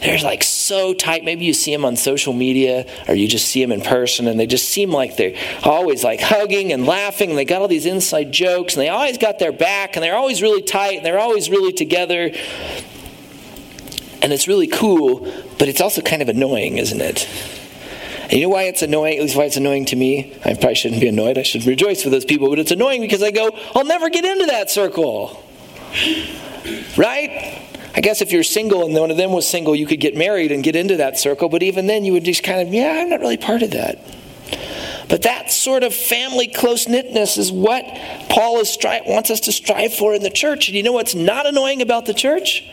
They're 0.02 0.19
like 0.19 0.43
so 0.43 0.93
tight. 0.93 1.24
Maybe 1.24 1.46
you 1.46 1.54
see 1.54 1.72
them 1.72 1.86
on 1.86 1.96
social 1.96 2.34
media 2.34 2.86
or 3.08 3.15
you 3.15 3.28
just 3.28 3.48
see 3.48 3.62
them 3.62 3.72
in 3.72 3.82
person 3.82 4.28
and 4.28 4.38
they 4.38 4.46
just 4.46 4.67
seem 4.67 4.91
like 4.91 5.15
they're 5.15 5.36
always 5.63 6.04
like 6.04 6.19
hugging 6.19 6.74
and 6.74 6.86
laughing. 6.86 7.30
And 7.30 7.39
they 7.39 7.46
got 7.46 7.62
all 7.62 7.69
these 7.69 7.86
inside 7.86 8.32
jokes 8.32 8.76
and 8.76 8.82
they 8.82 8.89
always 8.89 9.17
got 9.17 9.39
their 9.39 9.54
back 9.54 9.96
and 9.96 10.04
they're 10.04 10.17
always 10.17 10.41
really 10.41 10.62
tight 10.62 10.98
and 10.98 11.06
they're 11.06 11.19
always 11.19 11.50
really 11.50 11.72
together 11.72 12.32
and 14.24 14.32
it's 14.32 14.48
really 14.48 14.68
cool, 14.68 15.32
but 15.60 15.68
it's 15.68 15.82
also 15.82 16.02
kind 16.02 16.22
of 16.22 16.30
annoying, 16.30 16.78
isn't 16.78 17.02
it? 17.02 17.30
And 18.24 18.34
you 18.34 18.44
know 18.44 18.50
why 18.50 18.64
it's 18.64 18.82
annoying? 18.82 19.18
At 19.18 19.24
least 19.24 19.36
why 19.36 19.44
it's 19.44 19.58
annoying 19.58 19.86
to 19.86 19.98
me? 19.98 20.34
I 20.46 20.54
probably 20.54 20.76
shouldn't 20.76 21.02
be 21.02 21.10
annoyed. 21.10 21.38
I 21.38 21.44
should 21.44 21.66
rejoice 21.66 22.02
for 22.02 22.10
those 22.10 22.24
people, 22.24 22.50
but 22.50 22.58
it's 22.58 22.72
annoying 22.72 23.02
because 23.02 23.22
I 23.22 23.32
go, 23.32 23.52
I'll 23.76 23.86
never 23.86 24.10
get 24.10 24.24
into 24.24 24.46
that 24.46 24.72
circle. 24.72 25.44
Right? 26.98 27.62
I 27.96 28.02
guess 28.02 28.22
if 28.22 28.32
you're 28.32 28.44
single 28.44 28.86
and 28.86 28.96
one 28.96 29.12
of 29.12 29.18
them 29.18 29.34
was 29.34 29.48
single, 29.48 29.76
you 29.76 29.86
could 29.86 30.00
get 30.00 30.16
married 30.16 30.52
and 30.52 30.64
get 30.64 30.76
into 30.76 30.98
that 30.98 31.20
circle, 31.20 31.50
but 31.50 31.62
even 31.62 31.86
then 31.86 32.06
you 32.06 32.14
would 32.14 32.24
just 32.24 32.44
kind 32.44 32.66
of, 32.66 32.74
yeah, 32.74 33.02
I'm 33.02 33.10
not 33.10 33.20
really 33.20 33.38
part 33.38 33.62
of 33.62 33.72
that. 33.72 34.00
But 35.10 35.24
that 35.24 35.52
sort 35.52 35.84
of 35.84 35.94
family 35.94 36.48
close 36.48 36.88
knitness 36.88 37.38
is 37.38 37.52
what 37.52 37.84
Paul 38.30 38.62
is 38.62 38.76
stri- 38.76 39.06
wants 39.06 39.30
us 39.30 39.42
to 39.42 39.52
strive 39.52 39.94
for 39.94 40.16
in 40.16 40.24
the 40.24 40.30
church. 40.30 40.70
And 40.70 40.78
you 40.78 40.82
know 40.82 40.94
what's 40.94 41.14
not 41.14 41.46
annoying 41.46 41.82
about 41.82 42.06
the 42.06 42.14
church? 42.14 42.64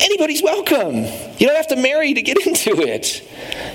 Anybody's 0.00 0.42
welcome. 0.42 0.94
You 1.38 1.46
don't 1.46 1.56
have 1.56 1.68
to 1.68 1.76
marry 1.76 2.14
to 2.14 2.22
get 2.22 2.38
into 2.46 2.80
it. 2.80 3.22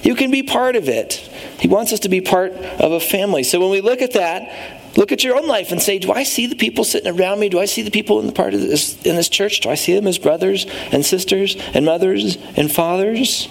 You 0.03 0.15
can 0.15 0.31
be 0.31 0.43
part 0.43 0.75
of 0.75 0.89
it. 0.89 1.13
He 1.59 1.67
wants 1.67 1.93
us 1.93 2.01
to 2.01 2.09
be 2.09 2.21
part 2.21 2.53
of 2.53 2.91
a 2.91 2.99
family. 2.99 3.43
So 3.43 3.59
when 3.59 3.69
we 3.69 3.81
look 3.81 4.01
at 4.01 4.13
that, 4.13 4.97
look 4.97 5.11
at 5.11 5.23
your 5.23 5.37
own 5.37 5.47
life 5.47 5.71
and 5.71 5.81
say, 5.81 5.99
do 5.99 6.11
I 6.11 6.23
see 6.23 6.47
the 6.47 6.55
people 6.55 6.83
sitting 6.83 7.19
around 7.19 7.39
me? 7.39 7.49
Do 7.49 7.59
I 7.59 7.65
see 7.65 7.81
the 7.81 7.91
people 7.91 8.19
in 8.19 8.27
the 8.27 8.33
part 8.33 8.53
of 8.53 8.61
this 8.61 9.01
in 9.05 9.15
this 9.15 9.29
church? 9.29 9.61
Do 9.61 9.69
I 9.69 9.75
see 9.75 9.93
them 9.93 10.07
as 10.07 10.17
brothers 10.17 10.65
and 10.91 11.05
sisters 11.05 11.55
and 11.73 11.85
mothers 11.85 12.37
and 12.55 12.71
fathers? 12.71 13.47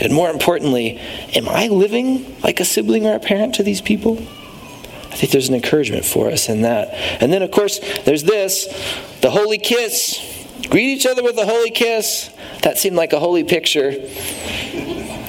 And 0.00 0.12
more 0.12 0.30
importantly, 0.30 0.98
am 1.34 1.48
I 1.48 1.68
living 1.68 2.36
like 2.42 2.60
a 2.60 2.64
sibling 2.64 3.06
or 3.06 3.14
a 3.14 3.20
parent 3.20 3.54
to 3.56 3.62
these 3.62 3.80
people? 3.80 4.18
I 5.16 5.18
think 5.18 5.32
there's 5.32 5.48
an 5.48 5.54
encouragement 5.54 6.04
for 6.04 6.30
us 6.30 6.50
in 6.50 6.62
that. 6.62 6.92
And 7.22 7.32
then, 7.32 7.40
of 7.40 7.50
course, 7.50 7.80
there's 8.04 8.24
this 8.24 8.66
the 9.22 9.30
holy 9.30 9.56
kiss. 9.58 10.35
Greet 10.68 10.88
each 10.88 11.06
other 11.06 11.22
with 11.22 11.38
a 11.38 11.46
holy 11.46 11.70
kiss. 11.70 12.30
That 12.62 12.78
seemed 12.78 12.96
like 12.96 13.12
a 13.12 13.20
holy 13.20 13.44
picture. 13.44 13.92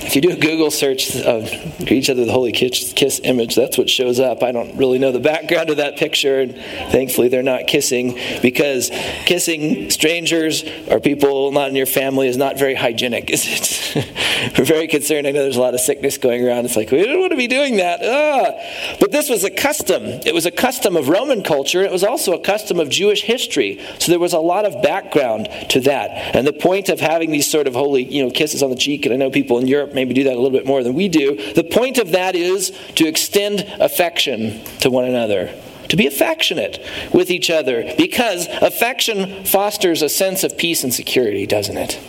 If 0.08 0.16
you 0.16 0.22
do 0.22 0.32
a 0.32 0.38
Google 0.38 0.72
search 0.72 1.18
of 1.18 1.52
each 1.92 2.10
other 2.10 2.24
the 2.24 2.32
holy 2.32 2.54
kiss, 2.54 3.20
image, 3.26 3.56
that's 3.56 3.78
what 3.78 3.90
shows 3.90 4.22
up. 4.22 4.42
I 4.42 4.54
don't 4.54 4.78
really 4.78 5.00
know 5.00 5.12
the 5.12 5.20
background 5.20 5.70
of 5.70 5.78
that 5.78 5.98
picture, 5.98 6.40
and 6.40 6.56
thankfully 6.92 7.28
they're 7.28 7.44
not 7.44 7.68
kissing 7.68 8.18
because 8.42 8.90
kissing 9.26 9.90
strangers 9.90 10.64
or 10.90 11.02
people 11.02 11.52
not 11.52 11.68
in 11.68 11.76
your 11.76 11.86
family 11.86 12.30
is 12.30 12.38
not 12.38 12.58
very 12.58 12.74
hygienic, 12.74 13.30
is 13.30 13.44
it? 13.46 14.14
We're 14.58 14.64
very 14.64 14.88
concerned. 14.88 15.28
I 15.28 15.32
know 15.32 15.44
there's 15.44 15.58
a 15.58 15.62
lot 15.62 15.74
of 15.74 15.82
sickness 15.82 16.18
going 16.18 16.48
around. 16.48 16.64
It's 16.64 16.78
like 16.78 16.90
we 16.90 17.04
don't 17.04 17.20
want 17.20 17.32
to 17.32 17.38
be 17.38 17.48
doing 17.48 17.78
that. 17.78 18.00
Ah. 18.02 18.98
But 19.02 19.12
this 19.12 19.30
was 19.30 19.44
a 19.44 19.50
custom. 19.50 20.04
It 20.06 20.34
was 20.34 20.46
a 20.46 20.52
custom 20.52 20.96
of 20.96 21.10
Roman 21.10 21.44
culture. 21.44 21.82
It 21.82 21.92
was 21.92 22.04
also 22.04 22.34
a 22.34 22.40
custom 22.40 22.80
of 22.80 22.90
Jewish 22.90 23.24
history. 23.24 23.84
So 24.00 24.12
there 24.12 24.20
was 24.20 24.34
a 24.34 24.40
lot 24.40 24.64
of 24.64 24.82
background 24.82 25.50
to 25.70 25.82
that. 25.82 26.36
And 26.36 26.48
the 26.48 26.54
point 26.54 26.88
of 26.88 27.02
having 27.02 27.32
these 27.32 27.50
sort 27.50 27.68
of 27.68 27.74
holy, 27.74 28.04
you 28.04 28.24
know, 28.24 28.32
kisses 28.32 28.64
on 28.64 28.70
the 28.70 28.78
cheek, 28.78 29.06
and 29.06 29.14
I 29.14 29.18
know 29.18 29.30
people 29.30 29.58
in 29.58 29.68
Europe 29.68 29.94
maybe 29.98 30.07
do 30.14 30.24
that 30.26 30.34
a 30.34 30.40
little 30.40 30.52
bit 30.52 30.66
more 30.66 30.84
than 30.84 30.94
we 30.94 31.10
do. 31.10 31.54
The 31.54 31.64
point 31.64 31.98
of 31.98 32.12
that 32.12 32.36
is 32.36 32.72
to 32.96 33.08
extend 33.08 33.62
affection 33.80 34.64
to 34.80 34.90
one 34.90 35.06
another 35.06 35.54
to 35.90 35.96
be 35.96 36.08
affectionate 36.08 36.84
with 37.14 37.30
each 37.30 37.50
other 37.50 37.94
because 37.98 38.48
affection 38.48 39.46
fosters 39.46 40.02
a 40.02 40.10
sense 40.10 40.44
of 40.44 40.58
peace 40.58 40.84
and 40.84 40.94
security, 40.94 41.46
doesn't 41.46 41.78
it? 41.78 42.00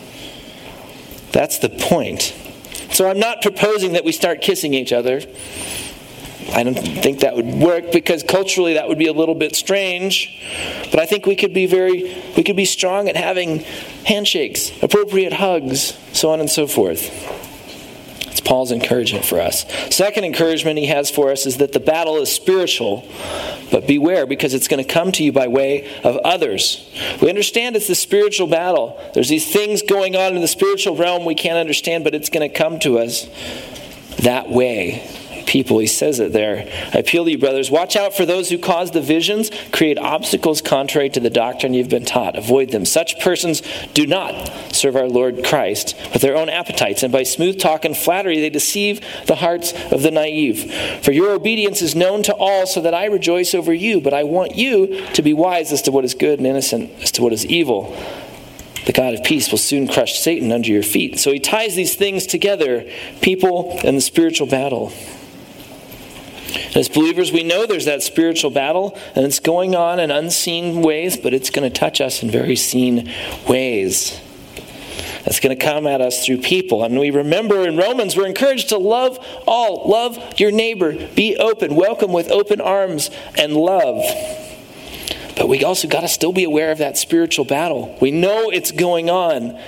That's 1.32 1.58
the 1.58 1.68
point. 1.68 2.34
So 2.90 3.08
I'm 3.08 3.18
not 3.18 3.42
proposing 3.42 3.92
that 3.92 4.04
we 4.04 4.12
start 4.12 4.40
kissing 4.40 4.74
each 4.74 4.92
other. 4.92 5.20
I 6.54 6.62
don't 6.62 6.74
think 6.74 7.20
that 7.20 7.36
would 7.36 7.46
work 7.46 7.92
because 7.92 8.22
culturally 8.22 8.74
that 8.74 8.88
would 8.88 8.98
be 8.98 9.06
a 9.06 9.12
little 9.12 9.34
bit 9.34 9.54
strange. 9.54 10.42
But 10.90 10.98
I 10.98 11.04
think 11.04 11.26
we 11.26 11.36
could 11.36 11.52
be 11.52 11.66
very 11.66 12.16
we 12.36 12.42
could 12.42 12.56
be 12.56 12.64
strong 12.64 13.08
at 13.08 13.16
having 13.16 13.58
handshakes, 14.06 14.72
appropriate 14.82 15.34
hugs, 15.34 15.96
so 16.12 16.30
on 16.30 16.40
and 16.40 16.48
so 16.48 16.66
forth. 16.66 17.37
Paul's 18.48 18.72
encouragement 18.72 19.26
for 19.26 19.42
us. 19.42 19.66
Second 19.94 20.24
encouragement 20.24 20.78
he 20.78 20.86
has 20.86 21.10
for 21.10 21.30
us 21.30 21.44
is 21.44 21.58
that 21.58 21.72
the 21.72 21.80
battle 21.80 22.16
is 22.16 22.32
spiritual, 22.32 23.06
but 23.70 23.86
beware 23.86 24.24
because 24.26 24.54
it's 24.54 24.68
going 24.68 24.82
to 24.82 24.90
come 24.90 25.12
to 25.12 25.22
you 25.22 25.32
by 25.32 25.48
way 25.48 25.86
of 26.02 26.16
others. 26.24 26.90
We 27.20 27.28
understand 27.28 27.76
it's 27.76 27.88
the 27.88 27.94
spiritual 27.94 28.46
battle. 28.46 28.98
There's 29.12 29.28
these 29.28 29.52
things 29.52 29.82
going 29.82 30.16
on 30.16 30.34
in 30.34 30.40
the 30.40 30.48
spiritual 30.48 30.96
realm 30.96 31.26
we 31.26 31.34
can't 31.34 31.58
understand, 31.58 32.04
but 32.04 32.14
it's 32.14 32.30
going 32.30 32.50
to 32.50 32.56
come 32.56 32.78
to 32.78 32.98
us 32.98 33.28
that 34.20 34.48
way 34.48 35.06
people. 35.48 35.78
He 35.78 35.86
says 35.86 36.20
it 36.20 36.32
there. 36.32 36.68
I 36.94 36.98
appeal 36.98 37.24
to 37.24 37.30
you, 37.30 37.38
brothers, 37.38 37.70
watch 37.70 37.96
out 37.96 38.14
for 38.14 38.26
those 38.26 38.50
who 38.50 38.58
cause 38.58 38.90
divisions, 38.90 39.50
create 39.72 39.98
obstacles 39.98 40.60
contrary 40.60 41.08
to 41.10 41.20
the 41.20 41.30
doctrine 41.30 41.74
you've 41.74 41.88
been 41.88 42.04
taught. 42.04 42.36
Avoid 42.36 42.70
them. 42.70 42.84
Such 42.84 43.18
persons 43.18 43.62
do 43.94 44.06
not 44.06 44.48
serve 44.72 44.94
our 44.94 45.08
Lord 45.08 45.44
Christ 45.44 45.96
with 46.12 46.22
their 46.22 46.36
own 46.36 46.50
appetites, 46.50 47.02
and 47.02 47.10
by 47.10 47.22
smooth 47.22 47.58
talk 47.58 47.84
and 47.84 47.96
flattery 47.96 48.40
they 48.40 48.50
deceive 48.50 49.00
the 49.26 49.36
hearts 49.36 49.72
of 49.90 50.02
the 50.02 50.10
naive. 50.10 50.72
For 51.02 51.12
your 51.12 51.32
obedience 51.32 51.80
is 51.80 51.96
known 51.96 52.22
to 52.24 52.34
all, 52.34 52.66
so 52.66 52.82
that 52.82 52.94
I 52.94 53.06
rejoice 53.06 53.54
over 53.54 53.72
you, 53.72 54.00
but 54.00 54.12
I 54.12 54.24
want 54.24 54.56
you 54.56 55.06
to 55.14 55.22
be 55.22 55.32
wise 55.32 55.72
as 55.72 55.82
to 55.82 55.90
what 55.90 56.04
is 56.04 56.14
good 56.14 56.38
and 56.38 56.46
innocent 56.46 56.90
as 57.02 57.10
to 57.12 57.22
what 57.22 57.32
is 57.32 57.46
evil. 57.46 57.96
The 58.84 58.92
God 58.92 59.14
of 59.14 59.24
peace 59.24 59.50
will 59.50 59.58
soon 59.58 59.88
crush 59.88 60.18
Satan 60.18 60.52
under 60.52 60.70
your 60.70 60.82
feet. 60.82 61.18
So 61.18 61.32
he 61.32 61.40
ties 61.40 61.74
these 61.74 61.94
things 61.94 62.26
together 62.26 62.90
people 63.20 63.78
and 63.84 63.96
the 63.96 64.02
spiritual 64.02 64.46
battle. 64.46 64.92
As 66.74 66.88
believers, 66.88 67.32
we 67.32 67.42
know 67.42 67.66
there's 67.66 67.84
that 67.84 68.02
spiritual 68.02 68.50
battle, 68.50 68.96
and 69.14 69.24
it's 69.24 69.40
going 69.40 69.74
on 69.74 70.00
in 70.00 70.10
unseen 70.10 70.82
ways, 70.82 71.16
but 71.16 71.34
it's 71.34 71.50
going 71.50 71.70
to 71.70 71.78
touch 71.78 72.00
us 72.00 72.22
in 72.22 72.30
very 72.30 72.56
seen 72.56 73.10
ways. 73.48 74.20
It's 75.26 75.40
going 75.40 75.56
to 75.56 75.62
come 75.62 75.86
at 75.86 76.00
us 76.00 76.24
through 76.24 76.38
people. 76.38 76.84
And 76.84 76.98
we 76.98 77.10
remember 77.10 77.66
in 77.66 77.76
Romans, 77.76 78.16
we're 78.16 78.26
encouraged 78.26 78.70
to 78.70 78.78
love 78.78 79.18
all, 79.46 79.88
love 79.88 80.18
your 80.40 80.50
neighbor, 80.50 81.06
be 81.14 81.36
open, 81.36 81.74
welcome 81.74 82.12
with 82.12 82.30
open 82.30 82.62
arms 82.62 83.10
and 83.36 83.54
love. 83.54 84.02
But 85.36 85.48
we 85.48 85.64
also 85.64 85.86
got 85.86 86.00
to 86.00 86.08
still 86.08 86.32
be 86.32 86.44
aware 86.44 86.72
of 86.72 86.78
that 86.78 86.96
spiritual 86.96 87.44
battle. 87.44 87.96
We 88.00 88.10
know 88.10 88.50
it's 88.50 88.72
going 88.72 89.10
on. 89.10 89.60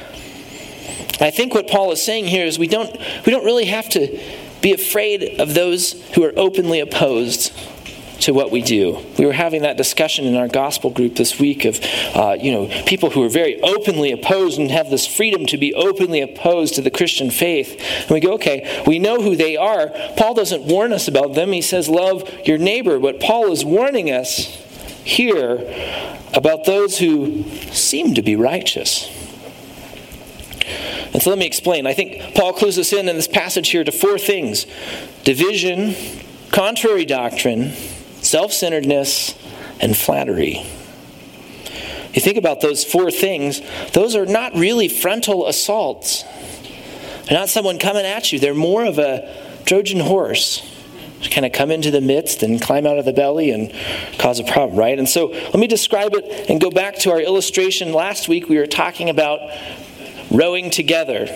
I 1.21 1.31
think 1.31 1.53
what 1.53 1.69
Paul 1.69 1.93
is 1.93 2.03
saying 2.03 2.27
here 2.27 2.47
is 2.47 2.59
we 2.59 2.67
don't, 2.67 2.97
we 3.27 3.31
don't 3.31 3.45
really 3.45 3.67
have 3.67 3.89
to 3.91 4.19
be 4.61 4.73
afraid 4.73 5.41
of 5.41 5.55
those 5.55 5.93
who 6.15 6.25
are 6.25 6.33
openly 6.37 6.81
opposed 6.81 7.53
to 8.21 8.33
what 8.33 8.51
we 8.51 8.63
do. 8.63 8.99
We 9.19 9.27
were 9.27 9.33
having 9.33 9.63
that 9.63 9.77
discussion 9.77 10.27
in 10.27 10.37
our 10.37 10.49
gospel 10.49 10.91
group 10.91 11.17
this 11.17 11.39
week 11.39 11.65
of, 11.65 11.81
uh, 12.15 12.37
you 12.39 12.53
know, 12.53 12.67
people 12.85 13.11
who 13.11 13.25
are 13.25 13.29
very 13.29 13.61
openly 13.63 14.13
opposed 14.13 14.59
and 14.59 14.71
have 14.71 14.91
this 14.91 15.07
freedom 15.07 15.47
to 15.47 15.57
be 15.57 15.75
openly 15.75 16.21
opposed 16.21 16.75
to 16.75 16.83
the 16.83 16.91
Christian 16.91 17.31
faith. 17.31 17.81
And 18.03 18.11
we 18.11 18.21
go, 18.21 18.35
okay, 18.35 18.83
we 18.87 18.99
know 18.99 19.23
who 19.23 19.37
they 19.37 19.57
are. 19.57 19.91
Paul 20.17 20.35
doesn't 20.35 20.65
warn 20.65 20.93
us 20.93 21.09
about 21.09 21.35
them. 21.35 21.53
He 21.53 21.63
says, 21.63 21.89
love 21.89 22.29
your 22.45 22.59
neighbor. 22.59 22.99
But 22.99 23.21
Paul 23.21 23.53
is 23.53 23.65
warning 23.65 24.11
us 24.11 24.39
here 25.03 25.57
about 26.35 26.67
those 26.67 26.99
who 26.99 27.45
seem 27.73 28.15
to 28.15 28.23
be 28.23 28.37
righteous. 28.37 29.09
And 31.13 31.23
so 31.23 31.31
let 31.31 31.39
me 31.39 31.47
explain. 31.47 31.87
I 31.87 31.95
think 31.95 32.35
Paul 32.35 32.53
clues 32.53 32.79
us 32.79 32.93
in 32.93 33.09
in 33.09 33.17
this 33.17 33.29
passage 33.29 33.71
here 33.71 33.85
to 33.85 33.93
four 33.93 34.19
things 34.19 34.67
division, 35.25 35.95
contrary 36.53 37.05
doctrine, 37.05 37.73
self 38.23 38.53
centeredness, 38.53 39.37
and 39.81 39.97
flattery. 39.97 40.65
You 42.13 42.21
think 42.21 42.37
about 42.37 42.61
those 42.61 42.85
four 42.85 43.11
things, 43.11 43.61
those 43.93 44.17
are 44.17 44.27
not 44.27 44.55
really 44.55 44.89
frontal 44.89 45.47
assaults. 45.47 46.25
They're 47.27 47.39
not 47.39 47.49
someone 47.49 47.79
coming 47.79 48.05
at 48.05 48.33
you, 48.33 48.39
they're 48.39 48.55
more 48.55 48.85
of 48.85 48.99
a 48.99 49.63
Trojan 49.65 50.01
horse. 50.01 50.67
Just 51.21 51.33
kind 51.33 51.45
of 51.45 51.53
come 51.53 51.71
into 51.71 51.91
the 51.91 52.01
midst 52.01 52.43
and 52.43 52.63
climb 52.63 52.87
out 52.87 52.99
of 52.99 53.05
the 53.05 53.13
belly 53.13 53.51
and 53.51 53.71
cause 54.19 54.41
a 54.41 54.45
problem, 54.45 54.79
right? 54.79 54.99
And 54.99 55.07
so 55.07 55.27
let 55.27 55.57
me 55.57 55.67
describe 55.67 56.15
it 56.15 56.49
and 56.49 56.59
go 56.59 56.71
back 56.71 56.97
to 57.01 57.11
our 57.11 57.21
illustration. 57.21 57.93
Last 57.93 58.27
week 58.27 58.49
we 58.49 58.57
were 58.57 58.67
talking 58.67 59.11
about 59.11 59.39
rowing 60.31 60.71
together. 60.71 61.27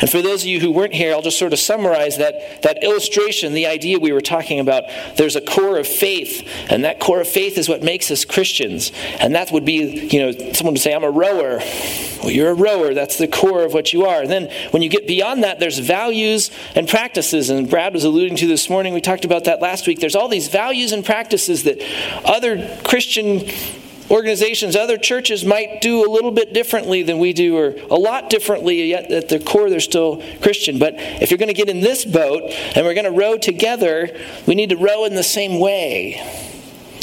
And 0.00 0.10
for 0.10 0.22
those 0.22 0.42
of 0.42 0.48
you 0.48 0.60
who 0.60 0.70
weren't 0.70 0.94
here, 0.94 1.12
I'll 1.12 1.22
just 1.22 1.38
sort 1.38 1.52
of 1.52 1.58
summarize 1.58 2.18
that, 2.18 2.62
that 2.62 2.82
illustration, 2.82 3.52
the 3.52 3.66
idea 3.66 3.98
we 3.98 4.12
were 4.12 4.20
talking 4.20 4.60
about. 4.60 4.84
There's 5.16 5.36
a 5.36 5.40
core 5.40 5.78
of 5.78 5.86
faith, 5.86 6.48
and 6.70 6.84
that 6.84 7.00
core 7.00 7.20
of 7.20 7.28
faith 7.28 7.58
is 7.58 7.68
what 7.68 7.82
makes 7.82 8.10
us 8.10 8.24
Christians. 8.24 8.92
And 9.20 9.34
that 9.34 9.50
would 9.52 9.64
be, 9.64 10.08
you 10.08 10.20
know, 10.20 10.52
someone 10.52 10.74
would 10.74 10.80
say, 10.80 10.94
I'm 10.94 11.04
a 11.04 11.10
rower. 11.10 11.60
Well, 12.22 12.30
you're 12.30 12.50
a 12.50 12.54
rower. 12.54 12.94
That's 12.94 13.18
the 13.18 13.28
core 13.28 13.64
of 13.64 13.72
what 13.72 13.92
you 13.92 14.06
are. 14.06 14.22
And 14.22 14.30
then 14.30 14.50
when 14.70 14.82
you 14.82 14.88
get 14.88 15.06
beyond 15.06 15.44
that, 15.44 15.60
there's 15.60 15.78
values 15.78 16.50
and 16.74 16.88
practices. 16.88 17.50
And 17.50 17.68
Brad 17.68 17.94
was 17.94 18.04
alluding 18.04 18.36
to 18.38 18.46
this 18.46 18.68
morning. 18.68 18.94
We 18.94 19.00
talked 19.00 19.24
about 19.24 19.44
that 19.44 19.60
last 19.60 19.86
week. 19.86 20.00
There's 20.00 20.16
all 20.16 20.28
these 20.28 20.48
values 20.48 20.92
and 20.92 21.04
practices 21.04 21.64
that 21.64 21.80
other 22.24 22.76
Christian 22.84 23.48
organizations, 24.10 24.76
other 24.76 24.96
churches 24.96 25.44
might 25.44 25.80
do 25.80 26.06
a 26.06 26.10
little 26.10 26.30
bit 26.30 26.52
differently 26.52 27.02
than 27.02 27.18
we 27.18 27.32
do, 27.32 27.56
or 27.56 27.74
a 27.90 27.96
lot 27.96 28.30
differently, 28.30 28.84
yet 28.84 29.10
at 29.10 29.28
their 29.28 29.38
core 29.38 29.70
they're 29.70 29.80
still 29.80 30.22
Christian. 30.40 30.78
But 30.78 30.94
if 30.96 31.30
you're 31.30 31.38
going 31.38 31.48
to 31.48 31.54
get 31.54 31.68
in 31.68 31.80
this 31.80 32.04
boat 32.04 32.42
and 32.74 32.86
we're 32.86 32.94
going 32.94 33.04
to 33.04 33.10
row 33.10 33.36
together, 33.38 34.08
we 34.46 34.54
need 34.54 34.70
to 34.70 34.76
row 34.76 35.04
in 35.04 35.14
the 35.14 35.22
same 35.22 35.60
way. 35.60 36.22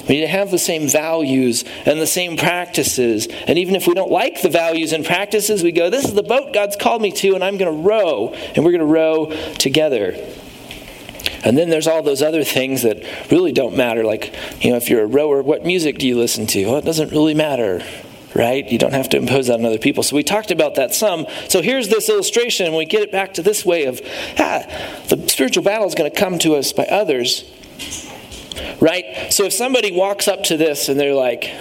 We 0.08 0.15
need 0.15 0.22
to 0.22 0.28
have 0.28 0.52
the 0.52 0.60
same 0.60 0.88
values 0.88 1.63
and 1.86 2.00
the 2.00 2.08
same 2.08 2.38
practices. 2.38 3.28
And 3.48 3.58
even 3.58 3.76
if 3.76 3.88
we 3.88 3.96
don't 3.96 4.12
like 4.12 4.41
the 4.41 4.50
values 4.50 4.94
and 4.94 5.04
practices, 5.04 5.63
we 5.63 5.72
go, 5.72 5.89
This 5.89 6.06
is 6.06 6.13
the 6.13 6.24
boat 6.24 6.54
God's 6.54 6.76
called 6.76 7.02
me 7.02 7.12
to, 7.12 7.34
and 7.34 7.44
I'm 7.44 7.58
going 7.58 7.76
to 7.76 7.88
row, 7.88 8.34
and 8.56 8.63
we're 8.63 8.72
going 8.72 8.80
to 8.80 8.86
row 8.86 9.32
together. 9.56 10.15
And 11.45 11.55
then 11.55 11.69
there's 11.69 11.88
all 11.88 12.01
those 12.01 12.23
other 12.23 12.43
things 12.43 12.81
that 12.81 13.05
really 13.31 13.51
don't 13.51 13.77
matter. 13.77 14.03
Like, 14.03 14.36
you 14.60 14.71
know, 14.71 14.77
if 14.77 14.89
you're 14.89 15.03
a 15.03 15.08
rower, 15.08 15.43
what 15.43 15.63
music 15.63 15.99
do 15.99 16.08
you 16.08 16.17
listen 16.17 16.47
to? 16.47 16.65
Well, 16.65 16.77
it 16.77 16.86
doesn't 16.86 17.12
really 17.12 17.36
matter, 17.36 17.86
right? 18.34 18.67
You 18.69 18.79
don't 18.79 18.93
have 18.93 19.10
to 19.10 19.17
impose 19.17 19.45
that 19.47 19.60
on 19.60 19.65
other 19.65 19.77
people. 19.77 20.01
So 20.01 20.15
we 20.15 20.23
talked 20.23 20.49
about 20.49 20.73
that 20.75 20.95
some. 20.95 21.27
So 21.47 21.62
here's 21.62 21.88
this 21.88 22.10
illustration, 22.10 22.65
and 22.65 22.75
we 22.75 22.86
get 22.86 23.03
it 23.03 23.12
back 23.12 23.36
to 23.36 23.43
this 23.43 23.63
way 23.63 23.86
of, 23.86 24.01
ah, 24.39 24.63
the 25.08 25.29
spiritual 25.29 25.63
battle 25.63 25.88
is 25.88 25.93
going 25.93 26.10
to 26.12 26.17
come 26.19 26.39
to 26.39 26.55
us 26.55 26.73
by 26.73 26.86
others, 26.86 27.45
right? 28.81 29.31
So 29.31 29.43
if 29.43 29.53
somebody 29.53 29.91
walks 29.91 30.27
up 30.27 30.43
to 30.45 30.58
this 30.58 30.89
and 30.89 30.99
they're 30.99 31.13
like, 31.13 31.51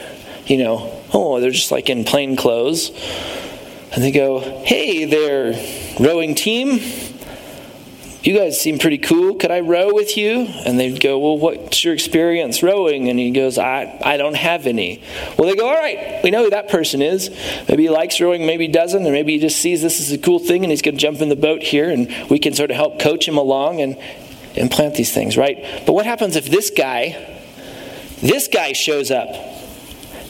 you 0.46 0.56
know, 0.56 1.02
oh, 1.12 1.40
they're 1.40 1.50
just 1.50 1.70
like 1.70 1.90
in 1.90 2.04
plain 2.04 2.36
clothes, 2.36 2.90
and 3.92 4.02
they 4.02 4.10
go, 4.10 4.40
hey 4.64 5.04
there, 5.04 5.54
rowing 6.00 6.34
team 6.34 6.80
you 8.24 8.34
guys 8.34 8.58
seem 8.58 8.78
pretty 8.78 8.96
cool. 8.96 9.34
Could 9.34 9.50
I 9.50 9.60
row 9.60 9.92
with 9.92 10.16
you? 10.16 10.46
And 10.64 10.80
they'd 10.80 10.98
go, 10.98 11.18
Well, 11.18 11.38
what's 11.38 11.84
your 11.84 11.92
experience 11.92 12.62
rowing? 12.62 13.10
And 13.10 13.18
he 13.18 13.30
goes, 13.30 13.58
I, 13.58 14.00
I 14.02 14.16
don't 14.16 14.37
have 14.37 14.66
any. 14.66 15.02
Well, 15.38 15.46
they 15.46 15.54
go, 15.54 15.68
All 15.68 15.74
right, 15.74 16.22
we 16.24 16.30
know 16.30 16.44
who 16.44 16.50
that 16.50 16.70
person 16.70 17.02
is. 17.02 17.28
Maybe 17.68 17.82
he 17.84 17.90
likes 17.90 18.20
rowing, 18.20 18.46
maybe 18.46 18.66
he 18.66 18.72
doesn't, 18.72 19.06
or 19.06 19.10
maybe 19.10 19.34
he 19.34 19.38
just 19.38 19.58
sees 19.58 19.82
this 19.82 20.00
as 20.00 20.10
a 20.10 20.18
cool 20.18 20.38
thing 20.38 20.64
and 20.64 20.70
he's 20.70 20.80
going 20.80 20.96
to 20.96 21.00
jump 21.00 21.20
in 21.20 21.28
the 21.28 21.37
boat 21.37 21.62
here 21.62 21.90
and 21.90 22.08
we 22.30 22.38
can 22.38 22.54
sort 22.54 22.70
of 22.70 22.76
help 22.76 22.98
coach 22.98 23.28
him 23.28 23.37
along 23.37 23.82
and 23.82 23.98
implant 24.54 24.94
these 24.94 25.12
things, 25.12 25.37
right? 25.37 25.82
But 25.84 25.92
what 25.92 26.06
happens 26.06 26.37
if 26.37 26.46
this 26.46 26.70
guy, 26.70 27.42
this 28.22 28.48
guy 28.48 28.72
shows 28.72 29.10
up? 29.10 29.28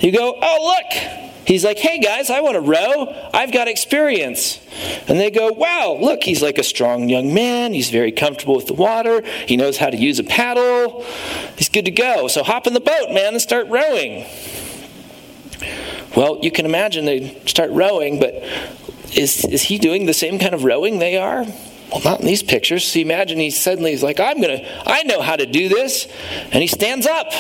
You 0.00 0.10
go, 0.10 0.36
Oh, 0.42 0.76
look, 0.76 1.23
He's 1.46 1.64
like, 1.64 1.78
hey 1.78 1.98
guys, 1.98 2.30
I 2.30 2.40
want 2.40 2.54
to 2.54 2.60
row. 2.60 3.30
I've 3.32 3.52
got 3.52 3.68
experience. 3.68 4.60
And 5.08 5.20
they 5.20 5.30
go, 5.30 5.52
wow, 5.52 5.96
look, 6.00 6.22
he's 6.22 6.42
like 6.42 6.58
a 6.58 6.62
strong 6.62 7.08
young 7.08 7.34
man. 7.34 7.74
He's 7.74 7.90
very 7.90 8.12
comfortable 8.12 8.56
with 8.56 8.66
the 8.66 8.74
water. 8.74 9.22
He 9.46 9.56
knows 9.56 9.76
how 9.76 9.90
to 9.90 9.96
use 9.96 10.18
a 10.18 10.24
paddle. 10.24 11.04
He's 11.56 11.68
good 11.68 11.84
to 11.84 11.90
go. 11.90 12.28
So 12.28 12.42
hop 12.42 12.66
in 12.66 12.72
the 12.72 12.80
boat, 12.80 13.10
man, 13.10 13.34
and 13.34 13.42
start 13.42 13.68
rowing. 13.68 14.26
Well, 16.16 16.38
you 16.42 16.50
can 16.50 16.64
imagine 16.64 17.04
they 17.04 17.40
start 17.46 17.70
rowing, 17.72 18.20
but 18.20 18.34
is, 19.16 19.44
is 19.44 19.62
he 19.62 19.78
doing 19.78 20.06
the 20.06 20.14
same 20.14 20.38
kind 20.38 20.54
of 20.54 20.64
rowing 20.64 20.98
they 20.98 21.16
are? 21.16 21.44
Well, 21.90 22.00
not 22.04 22.20
in 22.20 22.26
these 22.26 22.42
pictures. 22.42 22.84
So 22.84 22.98
imagine 23.00 23.38
he 23.38 23.50
suddenly 23.50 23.92
is 23.92 24.02
like, 24.02 24.18
I'm 24.18 24.40
going 24.40 24.58
to, 24.58 24.90
I 24.90 25.02
know 25.04 25.20
how 25.20 25.36
to 25.36 25.46
do 25.46 25.68
this. 25.68 26.08
And 26.50 26.62
he 26.62 26.66
stands 26.66 27.06
up. 27.06 27.32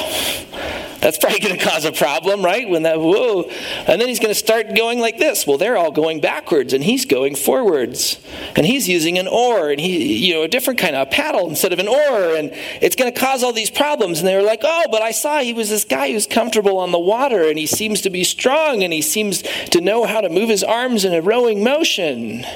That's 1.04 1.18
probably 1.18 1.38
going 1.38 1.58
to 1.58 1.62
cause 1.62 1.84
a 1.84 1.92
problem, 1.92 2.42
right? 2.42 2.66
When 2.66 2.84
that, 2.84 2.98
whoa. 2.98 3.42
And 3.86 4.00
then 4.00 4.08
he's 4.08 4.18
going 4.18 4.30
to 4.30 4.34
start 4.34 4.74
going 4.74 5.00
like 5.00 5.18
this. 5.18 5.46
Well, 5.46 5.58
they're 5.58 5.76
all 5.76 5.92
going 5.92 6.22
backwards 6.22 6.72
and 6.72 6.82
he's 6.82 7.04
going 7.04 7.34
forwards. 7.34 8.18
And 8.56 8.64
he's 8.64 8.88
using 8.88 9.18
an 9.18 9.28
oar 9.28 9.70
and 9.70 9.78
he, 9.78 10.26
you 10.26 10.32
know, 10.32 10.44
a 10.44 10.48
different 10.48 10.80
kind 10.80 10.96
of 10.96 11.10
paddle 11.10 11.46
instead 11.46 11.74
of 11.74 11.78
an 11.78 11.88
oar. 11.88 12.34
And 12.34 12.52
it's 12.80 12.96
going 12.96 13.12
to 13.12 13.20
cause 13.20 13.42
all 13.42 13.52
these 13.52 13.70
problems. 13.70 14.20
And 14.20 14.26
they 14.26 14.34
were 14.34 14.40
like, 14.40 14.60
oh, 14.62 14.84
but 14.90 15.02
I 15.02 15.10
saw 15.10 15.40
he 15.40 15.52
was 15.52 15.68
this 15.68 15.84
guy 15.84 16.10
who's 16.10 16.26
comfortable 16.26 16.78
on 16.78 16.90
the 16.90 16.98
water 16.98 17.50
and 17.50 17.58
he 17.58 17.66
seems 17.66 18.00
to 18.00 18.08
be 18.08 18.24
strong 18.24 18.82
and 18.82 18.90
he 18.90 19.02
seems 19.02 19.42
to 19.72 19.82
know 19.82 20.06
how 20.06 20.22
to 20.22 20.30
move 20.30 20.48
his 20.48 20.64
arms 20.64 21.04
in 21.04 21.12
a 21.12 21.20
rowing 21.20 21.62
motion 21.62 22.46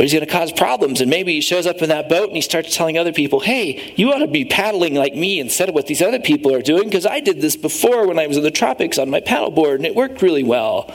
but 0.00 0.04
he's 0.04 0.14
going 0.14 0.24
to 0.24 0.32
cause 0.32 0.50
problems. 0.50 1.02
And 1.02 1.10
maybe 1.10 1.34
he 1.34 1.42
shows 1.42 1.66
up 1.66 1.82
in 1.82 1.90
that 1.90 2.08
boat 2.08 2.28
and 2.28 2.34
he 2.34 2.40
starts 2.40 2.74
telling 2.74 2.96
other 2.96 3.12
people, 3.12 3.40
hey, 3.40 3.92
you 3.96 4.10
ought 4.10 4.20
to 4.20 4.28
be 4.28 4.46
paddling 4.46 4.94
like 4.94 5.14
me 5.14 5.38
instead 5.38 5.68
of 5.68 5.74
what 5.74 5.88
these 5.88 6.00
other 6.00 6.18
people 6.18 6.54
are 6.54 6.62
doing 6.62 6.84
because 6.84 7.04
I 7.04 7.20
did 7.20 7.42
this 7.42 7.54
before 7.54 8.08
when 8.08 8.18
I 8.18 8.26
was 8.26 8.38
in 8.38 8.42
the 8.42 8.50
tropics 8.50 8.96
on 8.96 9.10
my 9.10 9.20
paddleboard 9.20 9.74
and 9.74 9.84
it 9.84 9.94
worked 9.94 10.22
really 10.22 10.42
well. 10.42 10.90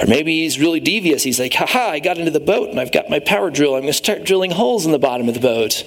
Or 0.00 0.06
maybe 0.08 0.42
he's 0.42 0.58
really 0.58 0.80
devious. 0.80 1.22
He's 1.22 1.38
like, 1.38 1.54
haha, 1.54 1.90
I 1.90 2.00
got 2.00 2.18
into 2.18 2.32
the 2.32 2.40
boat 2.40 2.70
and 2.70 2.80
I've 2.80 2.90
got 2.90 3.08
my 3.08 3.20
power 3.20 3.48
drill. 3.48 3.76
I'm 3.76 3.82
going 3.82 3.92
to 3.92 3.96
start 3.96 4.24
drilling 4.24 4.50
holes 4.50 4.84
in 4.84 4.90
the 4.90 4.98
bottom 4.98 5.28
of 5.28 5.34
the 5.34 5.40
boat. 5.40 5.84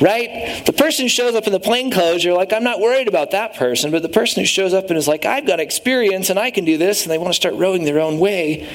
Right? 0.00 0.64
The 0.64 0.72
person 0.72 1.06
who 1.06 1.08
shows 1.08 1.34
up 1.34 1.48
in 1.48 1.52
the 1.52 1.58
plain 1.58 1.90
clothes, 1.90 2.22
you're 2.22 2.36
like, 2.36 2.52
I'm 2.52 2.62
not 2.62 2.78
worried 2.78 3.08
about 3.08 3.32
that 3.32 3.56
person. 3.56 3.90
But 3.90 4.02
the 4.02 4.08
person 4.08 4.42
who 4.42 4.46
shows 4.46 4.72
up 4.72 4.90
and 4.90 4.96
is 4.96 5.08
like, 5.08 5.24
I've 5.24 5.44
got 5.44 5.58
experience 5.58 6.30
and 6.30 6.38
I 6.38 6.52
can 6.52 6.64
do 6.64 6.78
this, 6.78 7.02
and 7.02 7.10
they 7.10 7.18
want 7.18 7.30
to 7.30 7.36
start 7.36 7.56
rowing 7.56 7.82
their 7.82 7.98
own 7.98 8.20
way, 8.20 8.68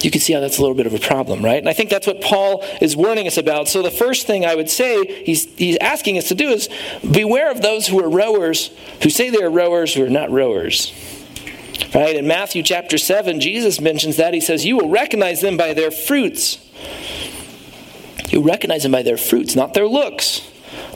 you 0.00 0.10
can 0.10 0.20
see 0.20 0.32
how 0.32 0.40
that's 0.40 0.58
a 0.58 0.60
little 0.60 0.76
bit 0.76 0.86
of 0.86 0.94
a 0.94 0.98
problem, 0.98 1.44
right? 1.44 1.58
And 1.58 1.68
I 1.68 1.72
think 1.72 1.90
that's 1.90 2.06
what 2.06 2.20
Paul 2.20 2.64
is 2.80 2.96
warning 2.96 3.26
us 3.26 3.36
about. 3.36 3.68
So 3.68 3.82
the 3.82 3.90
first 3.90 4.26
thing 4.26 4.44
I 4.44 4.54
would 4.54 4.70
say 4.70 5.24
he's, 5.24 5.44
he's 5.56 5.76
asking 5.78 6.18
us 6.18 6.28
to 6.28 6.34
do 6.34 6.48
is 6.48 6.68
beware 7.08 7.50
of 7.50 7.62
those 7.62 7.86
who 7.86 8.02
are 8.02 8.08
rowers, 8.08 8.70
who 9.02 9.10
say 9.10 9.30
they 9.30 9.42
are 9.42 9.50
rowers 9.50 9.94
who 9.94 10.04
are 10.04 10.10
not 10.10 10.30
rowers. 10.30 10.92
Right? 11.94 12.16
In 12.16 12.26
Matthew 12.26 12.62
chapter 12.62 12.98
7, 12.98 13.40
Jesus 13.40 13.80
mentions 13.80 14.16
that. 14.16 14.34
He 14.34 14.40
says, 14.40 14.64
You 14.64 14.76
will 14.76 14.90
recognize 14.90 15.40
them 15.40 15.56
by 15.56 15.74
their 15.74 15.90
fruits. 15.90 16.58
You 18.30 18.42
recognize 18.42 18.82
them 18.82 18.92
by 18.92 19.02
their 19.02 19.16
fruits, 19.16 19.56
not 19.56 19.74
their 19.74 19.88
looks, 19.88 20.48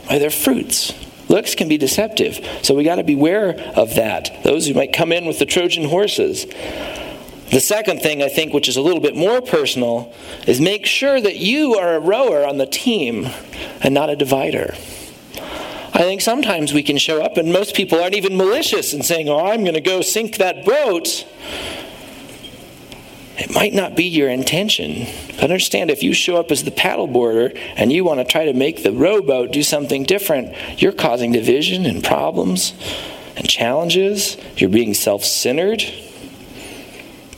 by 0.08 0.18
their 0.18 0.30
fruits. 0.30 0.92
Looks 1.28 1.54
can 1.54 1.68
be 1.68 1.78
deceptive. 1.78 2.46
So 2.62 2.74
we 2.74 2.84
got 2.84 2.96
to 2.96 3.04
beware 3.04 3.58
of 3.74 3.94
that. 3.94 4.42
Those 4.44 4.66
who 4.66 4.74
might 4.74 4.92
come 4.92 5.12
in 5.12 5.24
with 5.24 5.38
the 5.38 5.46
Trojan 5.46 5.88
horses. 5.88 6.46
The 7.52 7.60
second 7.60 8.00
thing 8.00 8.22
I 8.22 8.30
think, 8.30 8.54
which 8.54 8.66
is 8.66 8.78
a 8.78 8.80
little 8.80 8.98
bit 8.98 9.14
more 9.14 9.42
personal, 9.42 10.10
is 10.46 10.58
make 10.58 10.86
sure 10.86 11.20
that 11.20 11.36
you 11.36 11.74
are 11.74 11.96
a 11.96 12.00
rower 12.00 12.46
on 12.46 12.56
the 12.56 12.64
team 12.64 13.28
and 13.82 13.92
not 13.92 14.08
a 14.08 14.16
divider. 14.16 14.72
I 15.94 15.98
think 15.98 16.22
sometimes 16.22 16.72
we 16.72 16.82
can 16.82 16.96
show 16.96 17.20
up, 17.22 17.36
and 17.36 17.52
most 17.52 17.76
people 17.76 18.00
aren't 18.00 18.14
even 18.14 18.38
malicious 18.38 18.94
in 18.94 19.02
saying, 19.02 19.28
Oh, 19.28 19.38
I'm 19.38 19.64
going 19.64 19.74
to 19.74 19.82
go 19.82 20.00
sink 20.00 20.38
that 20.38 20.64
boat. 20.64 21.26
It 23.36 23.54
might 23.54 23.74
not 23.74 23.96
be 23.96 24.04
your 24.04 24.30
intention. 24.30 25.06
But 25.34 25.44
understand 25.44 25.90
if 25.90 26.02
you 26.02 26.14
show 26.14 26.38
up 26.38 26.50
as 26.50 26.64
the 26.64 26.70
paddleboarder 26.70 27.58
and 27.76 27.92
you 27.92 28.02
want 28.02 28.20
to 28.20 28.24
try 28.24 28.46
to 28.46 28.54
make 28.54 28.82
the 28.82 28.92
rowboat 28.92 29.52
do 29.52 29.62
something 29.62 30.04
different, 30.04 30.56
you're 30.80 30.92
causing 30.92 31.32
division 31.32 31.84
and 31.84 32.02
problems 32.02 32.72
and 33.36 33.46
challenges. 33.46 34.38
You're 34.56 34.70
being 34.70 34.94
self 34.94 35.22
centered. 35.22 35.84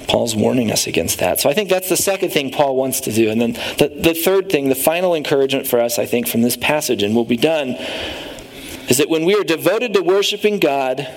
Paul's 0.08 0.36
warning 0.36 0.70
us 0.70 0.86
against 0.86 1.18
that. 1.20 1.40
So 1.40 1.48
I 1.48 1.54
think 1.54 1.68
that's 1.68 1.88
the 1.88 1.96
second 1.96 2.30
thing 2.30 2.50
Paul 2.50 2.76
wants 2.76 3.00
to 3.02 3.12
do. 3.12 3.30
And 3.30 3.40
then 3.40 3.52
the, 3.78 3.92
the 3.94 4.14
third 4.14 4.50
thing, 4.50 4.68
the 4.68 4.74
final 4.74 5.14
encouragement 5.14 5.66
for 5.66 5.80
us, 5.80 5.98
I 5.98 6.06
think, 6.06 6.28
from 6.28 6.42
this 6.42 6.56
passage, 6.56 7.02
and 7.02 7.14
we'll 7.14 7.24
be 7.24 7.36
done, 7.36 7.76
is 8.88 8.98
that 8.98 9.08
when 9.08 9.24
we 9.24 9.34
are 9.34 9.44
devoted 9.44 9.94
to 9.94 10.02
worshiping 10.02 10.58
God, 10.58 11.08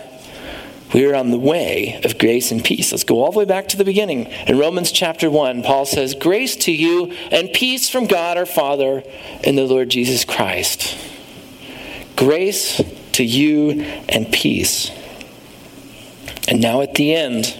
we 0.93 1.06
are 1.06 1.15
on 1.15 1.32
the 1.32 1.39
way 1.39 2.00
of 2.06 2.17
grace 2.17 2.52
and 2.52 2.63
peace. 2.63 2.91
Let's 2.91 3.04
go 3.04 3.21
all 3.21 3.32
the 3.32 3.39
way 3.39 3.45
back 3.45 3.67
to 3.69 3.78
the 3.78 3.84
beginning. 3.84 4.28
In 4.47 4.58
Romans 4.58 4.91
chapter 4.91 5.30
1, 5.30 5.63
Paul 5.63 5.86
says, 5.86 6.15
Grace 6.15 6.56
to 6.58 6.71
you 6.71 7.12
and 7.30 7.52
peace 7.52 7.89
from 7.89 8.08
God 8.08 8.38
our 8.38 8.45
Father 8.45 9.04
and 9.43 9.58
the 9.58 9.65
Lord 9.65 9.89
Jesus 9.89 10.23
Christ. 10.23 10.97
Grace 12.15 12.82
to 13.13 13.23
you 13.23 13.82
and 14.08 14.32
peace. 14.32 14.89
And 16.47 16.62
now 16.62 16.80
at 16.82 16.93
the 16.93 17.13
end, 17.13 17.60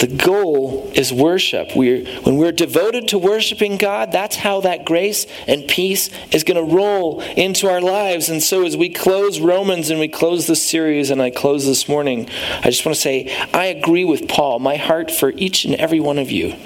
The 0.00 0.06
goal 0.06 0.90
is 0.94 1.12
worship. 1.12 1.76
We're, 1.76 2.06
when 2.22 2.38
we're 2.38 2.52
devoted 2.52 3.08
to 3.08 3.18
worshiping 3.18 3.76
God, 3.76 4.12
that's 4.12 4.34
how 4.34 4.62
that 4.62 4.86
grace 4.86 5.26
and 5.46 5.68
peace 5.68 6.08
is 6.32 6.42
going 6.42 6.56
to 6.56 6.74
roll 6.74 7.20
into 7.20 7.68
our 7.68 7.82
lives. 7.82 8.30
And 8.30 8.42
so, 8.42 8.64
as 8.64 8.78
we 8.78 8.88
close 8.88 9.40
Romans 9.40 9.90
and 9.90 10.00
we 10.00 10.08
close 10.08 10.46
this 10.46 10.66
series, 10.66 11.10
and 11.10 11.20
I 11.20 11.28
close 11.28 11.66
this 11.66 11.86
morning, 11.86 12.30
I 12.60 12.70
just 12.70 12.86
want 12.86 12.94
to 12.96 13.00
say 13.00 13.30
I 13.52 13.66
agree 13.66 14.06
with 14.06 14.26
Paul. 14.26 14.58
My 14.58 14.76
heart 14.76 15.10
for 15.10 15.32
each 15.32 15.66
and 15.66 15.74
every 15.74 16.00
one 16.00 16.18
of 16.18 16.30
you. 16.30 16.56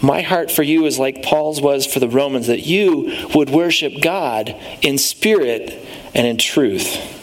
My 0.00 0.22
heart 0.22 0.52
for 0.52 0.62
you 0.62 0.86
is 0.86 0.96
like 0.96 1.24
Paul's 1.24 1.60
was 1.60 1.86
for 1.86 1.98
the 1.98 2.08
Romans, 2.08 2.46
that 2.46 2.60
you 2.60 3.28
would 3.34 3.50
worship 3.50 3.94
God 4.00 4.54
in 4.80 4.96
spirit 4.96 5.76
and 6.14 6.24
in 6.24 6.38
truth. 6.38 7.16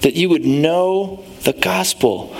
That 0.00 0.14
you 0.14 0.30
would 0.30 0.46
know 0.46 1.24
the 1.42 1.52
gospel 1.52 2.34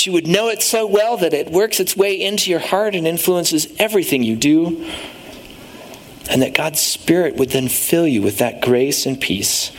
that 0.00 0.06
you 0.06 0.12
would 0.14 0.26
know 0.26 0.48
it 0.48 0.62
so 0.62 0.86
well 0.86 1.18
that 1.18 1.34
it 1.34 1.50
works 1.50 1.78
its 1.78 1.94
way 1.94 2.18
into 2.18 2.50
your 2.50 2.58
heart 2.58 2.94
and 2.94 3.06
influences 3.06 3.66
everything 3.78 4.22
you 4.22 4.34
do. 4.34 4.88
And 6.30 6.40
that 6.40 6.54
God's 6.54 6.80
Spirit 6.80 7.36
would 7.36 7.50
then 7.50 7.68
fill 7.68 8.06
you 8.06 8.22
with 8.22 8.38
that 8.38 8.62
grace 8.62 9.04
and 9.04 9.20
peace 9.20 9.72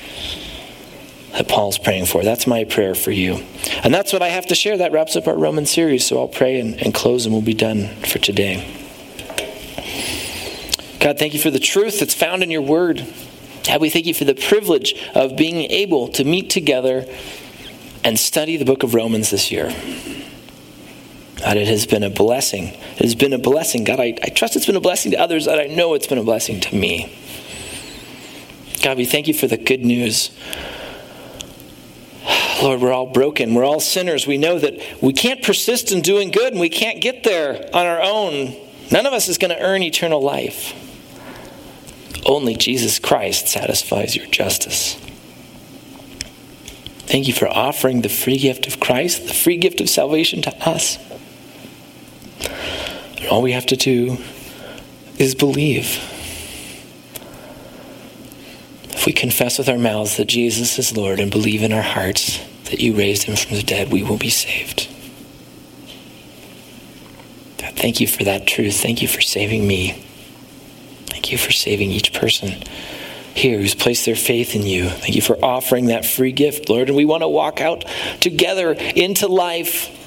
that 1.32 1.48
Paul's 1.48 1.80
praying 1.80 2.06
for. 2.06 2.24
That's 2.24 2.46
my 2.46 2.66
prayer 2.66 2.94
for 2.94 3.10
you. 3.10 3.44
And 3.84 3.92
that's 3.92 4.14
what 4.14 4.22
I 4.22 4.28
have 4.28 4.46
to 4.48 4.56
share. 4.56 4.78
That 4.78 4.92
wraps 4.92 5.16
up 5.16 5.28
our 5.28 5.36
Roman 5.36 5.66
series. 5.66 6.06
So 6.06 6.20
I'll 6.20 6.28
pray 6.28 6.60
and, 6.60 6.80
and 6.80 6.94
close 6.94 7.26
and 7.26 7.34
we'll 7.34 7.42
be 7.42 7.56
done 7.56 7.88
for 8.02 8.20
today. 8.20 8.58
God, 11.00 11.18
thank 11.18 11.34
you 11.34 11.40
for 11.40 11.50
the 11.50 11.60
truth 11.60 12.00
that's 12.00 12.14
found 12.14 12.44
in 12.44 12.52
your 12.52 12.62
word. 12.62 13.08
God, 13.66 13.82
we 13.82 13.90
thank 13.90 14.06
you 14.06 14.14
for 14.14 14.26
the 14.26 14.36
privilege 14.36 14.94
of 15.16 15.36
being 15.36 15.72
able 15.72 16.10
to 16.10 16.24
meet 16.24 16.52
together 16.52 17.08
and 18.04 18.18
study 18.18 18.58
the 18.58 18.66
book 18.66 18.84
of 18.84 18.94
Romans 18.94 19.30
this 19.30 19.52
year. 19.52 19.70
God, 21.40 21.58
it 21.58 21.68
has 21.68 21.86
been 21.86 22.04
a 22.04 22.10
blessing. 22.10 22.66
It 22.68 23.04
has 23.04 23.16
been 23.16 23.34
a 23.34 23.40
blessing. 23.40 23.84
God, 23.84 24.00
I, 24.00 24.18
I 24.24 24.30
trust 24.30 24.56
it's 24.56 24.66
been 24.66 24.76
a 24.76 24.82
blessing 24.82 25.12
to 25.12 25.20
others, 25.20 25.48
and 25.48 25.60
I 25.60 25.68
know 25.68 25.96
it's 25.96 26.08
been 26.08 26.20
a 26.20 26.24
blessing 26.24 26.60
to 26.60 26.76
me. 26.76 27.18
God, 28.84 28.98
we 28.98 29.06
thank 29.06 29.28
you 29.28 29.34
for 29.34 29.48
the 29.48 29.58
good 29.58 29.84
news. 29.84 30.32
Lord, 32.62 32.82
we're 32.82 32.94
all 32.94 33.08
broken. 33.08 33.54
We're 33.56 33.66
all 33.66 33.80
sinners. 33.80 34.28
We 34.28 34.38
know 34.38 34.60
that 34.60 34.80
we 35.02 35.14
can't 35.14 35.42
persist 35.42 35.92
in 35.92 36.02
doing 36.02 36.30
good 36.30 36.54
and 36.54 36.62
we 36.62 36.70
can't 36.70 37.02
get 37.02 37.24
there 37.24 37.70
on 37.74 37.86
our 37.86 38.02
own. 38.02 38.56
None 38.92 39.06
of 39.06 39.14
us 39.14 39.28
is 39.28 39.38
going 39.38 39.50
to 39.50 39.62
earn 39.62 39.82
eternal 39.82 40.22
life. 40.22 40.78
Only 42.26 42.56
Jesus 42.56 43.00
Christ 43.00 43.48
satisfies 43.48 44.16
your 44.16 44.28
justice. 44.28 45.00
Thank 47.12 47.28
you 47.28 47.34
for 47.34 47.50
offering 47.50 48.04
the 48.04 48.10
free 48.10 48.38
gift 48.38 48.67
of 48.67 48.80
Christ, 48.80 49.28
the 49.28 49.34
free 49.34 49.58
gift 49.58 49.82
of 49.82 49.89
salvation 49.89 50.41
to 50.43 50.56
us. 50.65 50.97
All 53.29 53.42
we 53.42 53.52
have 53.52 53.65
to 53.65 53.75
do 53.75 54.17
is 55.17 55.36
believe. 55.36 55.98
If 58.92 59.06
we 59.06 59.12
confess 59.12 59.58
with 59.58 59.67
our 59.67 59.77
mouths 59.77 60.15
that 60.15 60.29
Jesus 60.29 60.79
is 60.79 60.96
Lord 60.96 61.19
and 61.19 61.29
believe 61.29 61.63
in 61.63 61.73
our 61.73 61.81
hearts 61.81 62.40
that 62.69 62.79
you 62.79 62.96
raised 62.96 63.23
him 63.23 63.36
from 63.36 63.58
the 63.58 63.63
dead, 63.63 63.92
we 63.92 64.04
will 64.04 64.15
be 64.15 64.29
saved. 64.29 64.88
God, 67.58 67.75
Thank 67.75 68.00
you 68.00 68.08
for 68.08 68.23
that 68.23 68.48
truth. 68.48 68.81
Thank 68.81 69.02
you 69.02 69.10
for 69.10 69.19
saving 69.19 69.67
me. 69.67 70.02
Thank 71.08 71.33
you 71.33 71.38
for 71.38 71.52
saving 71.52 71.92
each 71.92 72.13
person 72.13 72.63
here 73.36 73.58
who's 73.60 73.75
placed 73.75 74.06
their 74.06 74.15
faith 74.15 74.56
in 74.56 74.63
you. 74.63 74.90
Thank 74.90 75.15
you 75.15 75.21
for 75.21 75.44
offering 75.44 75.88
that 75.88 76.06
free 76.06 76.32
gift, 76.32 76.69
Lord. 76.69 76.88
And 76.88 76.98
we 76.98 77.06
want 77.06 77.23
to 77.23 77.27
walk 77.27 77.62
out 77.62 77.86
together 78.19 78.73
into 78.73 79.27
life 79.27 79.98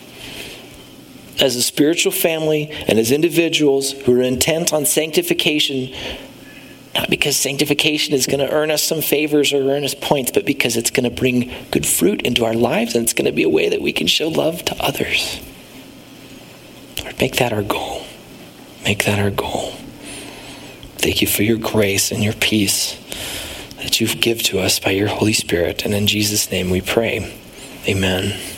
as 1.40 1.56
a 1.56 1.62
spiritual 1.62 2.12
family 2.12 2.70
and 2.86 2.98
as 2.98 3.10
individuals 3.10 3.92
who 3.92 4.20
are 4.20 4.22
intent 4.22 4.72
on 4.72 4.86
sanctification, 4.86 5.92
not 6.94 7.10
because 7.10 7.36
sanctification 7.36 8.14
is 8.14 8.26
going 8.26 8.38
to 8.38 8.50
earn 8.50 8.70
us 8.70 8.82
some 8.82 9.00
favors 9.00 9.52
or 9.52 9.68
earn 9.70 9.84
us 9.84 9.94
points, 9.94 10.30
but 10.30 10.44
because 10.44 10.76
it's 10.76 10.90
going 10.90 11.08
to 11.08 11.10
bring 11.10 11.52
good 11.70 11.86
fruit 11.86 12.22
into 12.22 12.44
our 12.44 12.54
lives 12.54 12.94
and 12.94 13.02
it's 13.02 13.14
going 13.14 13.26
to 13.26 13.32
be 13.32 13.42
a 13.42 13.48
way 13.48 13.68
that 13.68 13.80
we 13.80 13.92
can 13.92 14.06
show 14.06 14.28
love 14.28 14.64
to 14.64 14.76
others. 14.82 15.40
Lord, 17.02 17.18
make 17.20 17.36
that 17.36 17.52
our 17.52 17.62
goal. 17.62 18.06
Make 18.84 19.04
that 19.04 19.18
our 19.18 19.30
goal. 19.30 19.74
Thank 21.04 21.20
you 21.20 21.26
for 21.26 21.42
your 21.42 21.58
grace 21.58 22.10
and 22.10 22.24
your 22.24 22.32
peace 22.32 22.96
that 23.76 24.00
you 24.00 24.08
give 24.08 24.42
to 24.44 24.58
us 24.58 24.80
by 24.80 24.92
your 24.92 25.08
Holy 25.08 25.34
Spirit. 25.34 25.84
And 25.84 25.92
in 25.92 26.06
Jesus' 26.06 26.50
name 26.50 26.70
we 26.70 26.80
pray. 26.80 27.30
Amen. 27.86 28.53